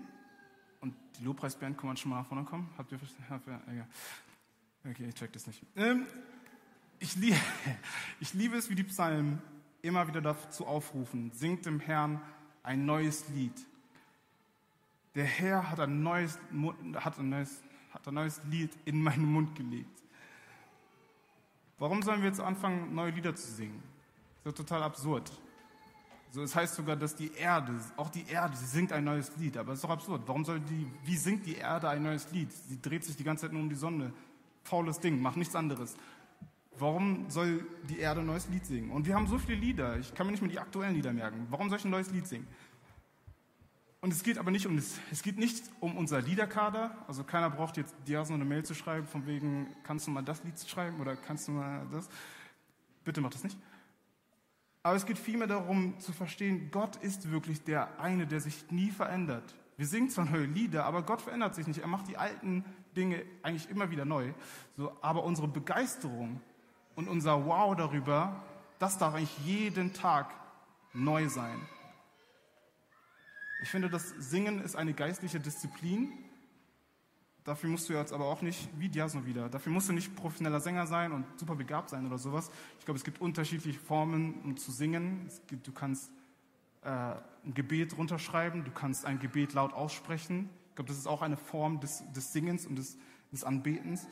[0.80, 2.70] Und die Lobpreisband kann man schon mal nach vorne kommen.
[2.78, 3.86] Habt ihr verstanden?
[4.88, 5.62] Okay, ich check das nicht.
[5.76, 6.06] Ähm,
[6.98, 7.36] ich, liebe,
[8.20, 9.40] ich liebe es, wie die Psalmen
[9.82, 11.30] immer wieder dazu aufrufen.
[11.32, 12.20] Singt dem Herrn
[12.62, 13.54] ein neues Lied.
[15.14, 16.38] Der Herr hat ein neues,
[16.96, 17.62] hat ein neues,
[17.92, 20.02] hat ein neues Lied in meinen Mund gelegt.
[21.78, 23.82] Warum sollen wir jetzt anfangen, neue Lieder zu singen?
[24.42, 25.30] Das ist ja total absurd.
[26.34, 29.56] So, es heißt sogar, dass die Erde, auch die Erde, sie singt ein neues Lied.
[29.56, 30.22] Aber es ist doch absurd.
[30.26, 32.50] Warum soll die, wie singt die Erde ein neues Lied?
[32.50, 34.12] Sie dreht sich die ganze Zeit nur um die Sonne.
[34.64, 35.94] Faules Ding, macht nichts anderes.
[36.76, 38.90] Warum soll die Erde ein neues Lied singen?
[38.90, 39.96] Und wir haben so viele Lieder.
[40.00, 41.46] Ich kann mir nicht mehr die aktuellen Lieder merken.
[41.50, 42.48] Warum soll ich ein neues Lied singen?
[44.00, 46.98] Und es geht aber nicht um es geht nicht um unser Liederkader.
[47.06, 50.22] Also keiner braucht jetzt dir so eine Mail zu schreiben, von wegen, kannst du mal
[50.22, 52.08] das Lied schreiben oder kannst du mal das?
[53.04, 53.56] Bitte mach das nicht.
[54.84, 58.90] Aber es geht vielmehr darum zu verstehen, Gott ist wirklich der eine, der sich nie
[58.90, 59.54] verändert.
[59.78, 61.80] Wir singen zwar neue Lieder, aber Gott verändert sich nicht.
[61.80, 64.34] Er macht die alten Dinge eigentlich immer wieder neu.
[64.76, 66.38] So, aber unsere Begeisterung
[66.96, 68.44] und unser Wow darüber,
[68.78, 70.34] das darf eigentlich jeden Tag
[70.92, 71.66] neu sein.
[73.62, 76.12] Ich finde, das Singen ist eine geistliche Disziplin,
[77.44, 80.60] Dafür musst du jetzt aber auch nicht, wie Diasno wieder, dafür musst du nicht professioneller
[80.60, 82.50] Sänger sein und super begabt sein oder sowas.
[82.78, 85.28] Ich glaube, es gibt unterschiedliche Formen, um zu singen.
[85.46, 86.10] Gibt, du kannst
[86.82, 90.48] äh, ein Gebet runterschreiben, du kannst ein Gebet laut aussprechen.
[90.70, 92.96] Ich glaube, das ist auch eine Form des, des Singens und des,
[93.30, 94.06] des Anbetens.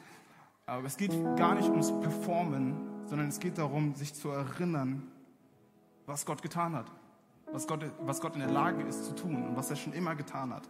[0.66, 5.11] Aber es geht gar nicht ums Performen, sondern es geht darum, sich zu erinnern,
[6.05, 6.93] was Gott getan hat.
[7.51, 10.14] Was Gott, was Gott in der Lage ist zu tun und was er schon immer
[10.14, 10.68] getan hat.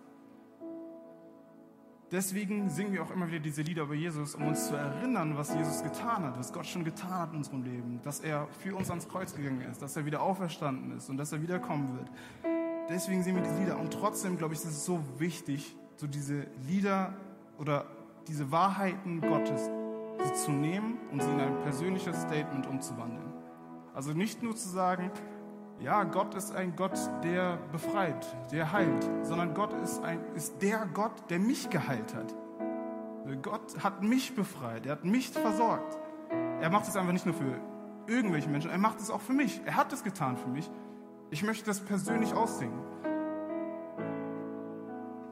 [2.13, 5.55] Deswegen singen wir auch immer wieder diese Lieder über Jesus, um uns zu erinnern, was
[5.55, 8.91] Jesus getan hat, was Gott schon getan hat in unserem Leben, dass er für uns
[8.91, 12.11] ans Kreuz gegangen ist, dass er wieder auferstanden ist und dass er wiederkommen wird.
[12.91, 13.81] Deswegen singen wir diese Lieder.
[13.81, 17.15] Und trotzdem, glaube ich, ist es so wichtig, so diese Lieder
[17.59, 17.87] oder
[18.29, 19.71] diese Wahrheiten Gottes
[20.23, 23.33] sie zu nehmen und sie in ein persönliches Statement umzuwandeln.
[23.95, 25.11] Also nicht nur zu sagen,
[25.81, 30.87] ja, Gott ist ein Gott, der befreit, der heilt, sondern Gott ist, ein, ist der
[30.93, 32.35] Gott, der mich geheilt hat.
[33.43, 35.99] Gott hat mich befreit, er hat mich versorgt.
[36.61, 37.61] Er macht es einfach nicht nur für
[38.07, 39.61] irgendwelche Menschen, er macht es auch für mich.
[39.65, 40.71] Er hat es getan für mich.
[41.31, 42.79] Ich möchte das persönlich aussingen.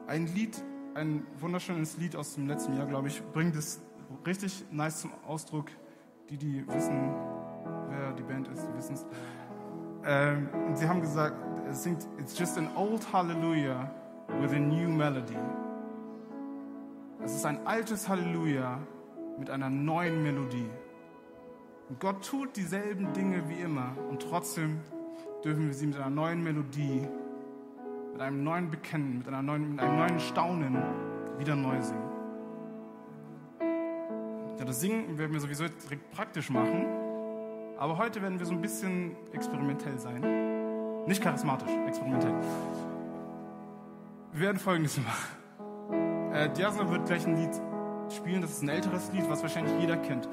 [0.07, 0.61] Ein Lied
[0.93, 3.81] ein wunderschönes Lied aus dem letzten Jahr, glaube ich, bringt es
[4.25, 5.67] richtig nice zum Ausdruck.
[6.29, 7.13] Die, die wissen,
[7.89, 9.05] wer die Band ist, die wissen es.
[10.05, 11.35] Ähm, sie haben gesagt,
[11.69, 13.89] es singt, it's just an old hallelujah
[14.41, 15.37] with a new melody.
[17.23, 18.79] Es ist ein altes Halleluja
[19.37, 20.69] mit einer neuen Melodie.
[21.89, 24.79] Und Gott tut dieselben Dinge wie immer und trotzdem
[25.43, 27.07] dürfen wir sie mit einer neuen Melodie,
[28.13, 30.77] mit einem neuen Bekennen, mit, einer neuen, mit einem neuen Staunen
[31.37, 32.09] wieder neu singen.
[34.57, 36.85] Ja, das Singen werden wir sowieso direkt praktisch machen,
[37.81, 40.21] aber heute werden wir so ein bisschen experimentell sein.
[41.07, 42.35] Nicht charismatisch, experimentell.
[44.33, 46.31] Wir werden Folgendes machen.
[46.31, 47.49] Äh, Diasla wird gleich ein Lied
[48.15, 48.43] spielen.
[48.43, 50.29] Das ist ein älteres Lied, was wahrscheinlich jeder kennt.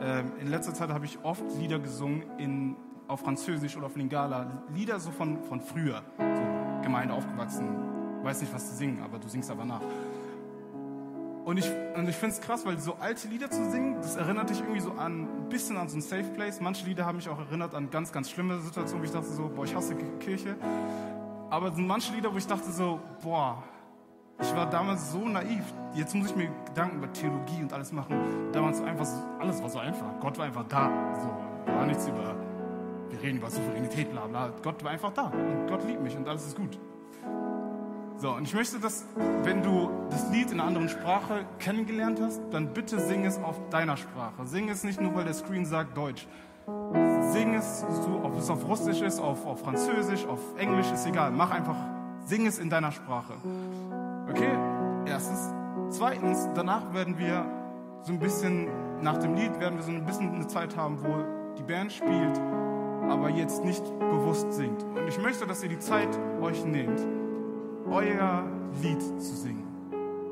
[0.00, 2.76] Ähm, in letzter Zeit habe ich oft Lieder gesungen in,
[3.08, 4.62] auf Französisch oder auf Lingala.
[4.72, 6.00] Lieder so von, von früher.
[6.16, 7.74] So Gemeinde aufgewachsen.
[8.22, 9.80] Weiß nicht, was zu singen, aber du singst aber nach.
[11.44, 14.48] Und ich, und ich finde es krass, weil so alte Lieder zu singen, das erinnert
[14.48, 16.60] dich irgendwie so an ein bisschen an so ein Safe Place.
[16.60, 19.50] Manche Lieder haben mich auch erinnert an ganz, ganz schlimme Situationen, wo ich dachte so,
[19.54, 20.56] boah, ich hasse Kirche.
[21.50, 23.62] Aber sind manche Lieder, wo ich dachte so, boah,
[24.40, 25.62] ich war damals so naiv.
[25.94, 28.16] Jetzt muss ich mir Gedanken über Theologie und alles machen.
[28.52, 30.18] Damals einfach, so, alles war so einfach.
[30.20, 30.90] Gott war einfach da.
[31.20, 32.34] So, war nichts über,
[33.10, 34.50] wir reden über Souveränität, bla bla.
[34.62, 35.26] Gott war einfach da.
[35.26, 36.78] Und Gott liebt mich und alles ist gut.
[38.16, 39.04] So, und ich möchte, dass,
[39.42, 43.56] wenn du das Lied in einer anderen Sprache kennengelernt hast, dann bitte sing es auf
[43.70, 44.46] deiner Sprache.
[44.46, 46.26] Sing es nicht nur, weil der Screen sagt Deutsch.
[47.32, 51.32] Sing es, so, ob es auf Russisch ist, auf, auf Französisch, auf Englisch, ist egal.
[51.32, 51.76] Mach einfach,
[52.24, 53.34] sing es in deiner Sprache.
[54.30, 54.56] Okay,
[55.06, 55.52] erstens.
[55.90, 57.44] Zweitens, danach werden wir
[58.02, 58.68] so ein bisschen,
[59.02, 61.24] nach dem Lied werden wir so ein bisschen eine Zeit haben, wo
[61.58, 62.40] die Band spielt,
[63.08, 64.82] aber jetzt nicht bewusst singt.
[64.82, 66.08] Und ich möchte, dass ihr die Zeit
[66.40, 67.00] euch nehmt,
[67.90, 68.44] euer
[68.82, 69.66] Lied zu singen.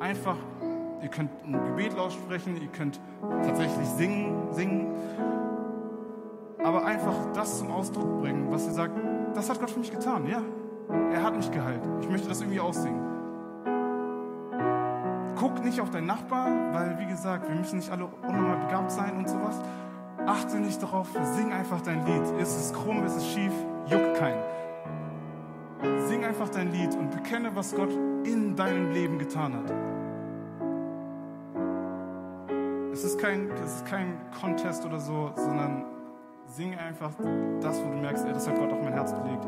[0.00, 0.36] Einfach,
[1.02, 3.00] ihr könnt ein Gebet lautsprechen, ihr könnt
[3.44, 4.94] tatsächlich singen, singen,
[6.62, 8.92] aber einfach das zum Ausdruck bringen, was ihr sagt,
[9.34, 10.42] das hat Gott für mich getan, ja.
[11.12, 11.82] Er hat mich geheilt.
[12.00, 13.00] Ich möchte das irgendwie aussingen.
[15.36, 19.16] Guck nicht auf deinen Nachbar, weil, wie gesagt, wir müssen nicht alle unnormal begabt sein
[19.16, 19.60] und sowas.
[20.26, 22.22] Achte nicht darauf, sing einfach dein Lied.
[22.40, 23.52] Ist es krumm, ist es schief,
[23.86, 24.40] juckt keinen.
[26.22, 27.90] Sing einfach dein Lied und bekenne, was Gott
[28.22, 29.72] in deinem Leben getan hat.
[32.92, 35.84] Es ist kein, es ist kein Contest oder so, sondern
[36.46, 37.10] sing einfach
[37.60, 39.44] das, wo du merkst, ey, das hat Gott auf mein Herz gelegt.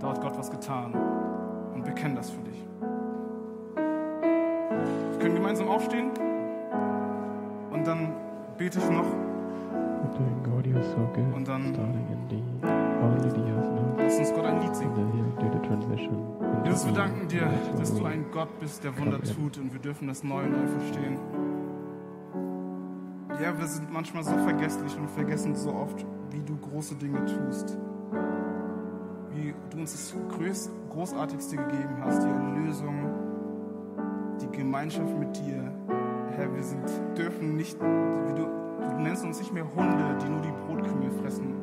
[0.00, 0.92] Da hat Gott was getan.
[1.72, 2.62] Und bekenne das für dich.
[3.74, 6.10] Wir können gemeinsam aufstehen
[7.72, 8.12] und dann
[8.58, 9.06] bete ich noch.
[11.34, 11.72] Und dann
[13.98, 15.08] Lass uns Gott ein Lied singen.
[16.64, 20.06] Jesus, wir danken dir, dass du ein Gott bist, der Wunder tut und wir dürfen
[20.06, 21.18] das neu und neu verstehen.
[23.42, 27.78] Ja, wir sind manchmal so vergesslich und vergessen so oft, wie du große Dinge tust.
[29.32, 30.14] Wie du uns das
[30.90, 33.10] Großartigste gegeben hast, die Erlösung,
[34.40, 35.72] die Gemeinschaft mit dir.
[36.36, 36.84] Herr, wir sind,
[37.16, 38.46] dürfen nicht, du,
[38.90, 41.54] du nennst uns nicht mehr Hunde, die nur die Brotkümmel fressen,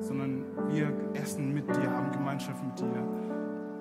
[0.00, 0.41] sondern
[0.72, 3.06] wir essen mit dir, haben Gemeinschaft mit dir.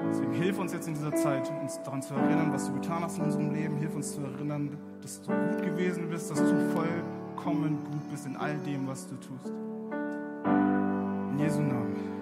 [0.10, 3.18] Deswegen hilf uns jetzt in dieser Zeit, uns daran zu erinnern, was du getan hast
[3.18, 3.78] in unserem Leben.
[3.78, 8.36] Hilf uns zu erinnern, dass du gut gewesen bist, dass du vollkommen gut bist in
[8.36, 9.54] all dem, was du tust.
[11.32, 12.21] In Jesu Namen.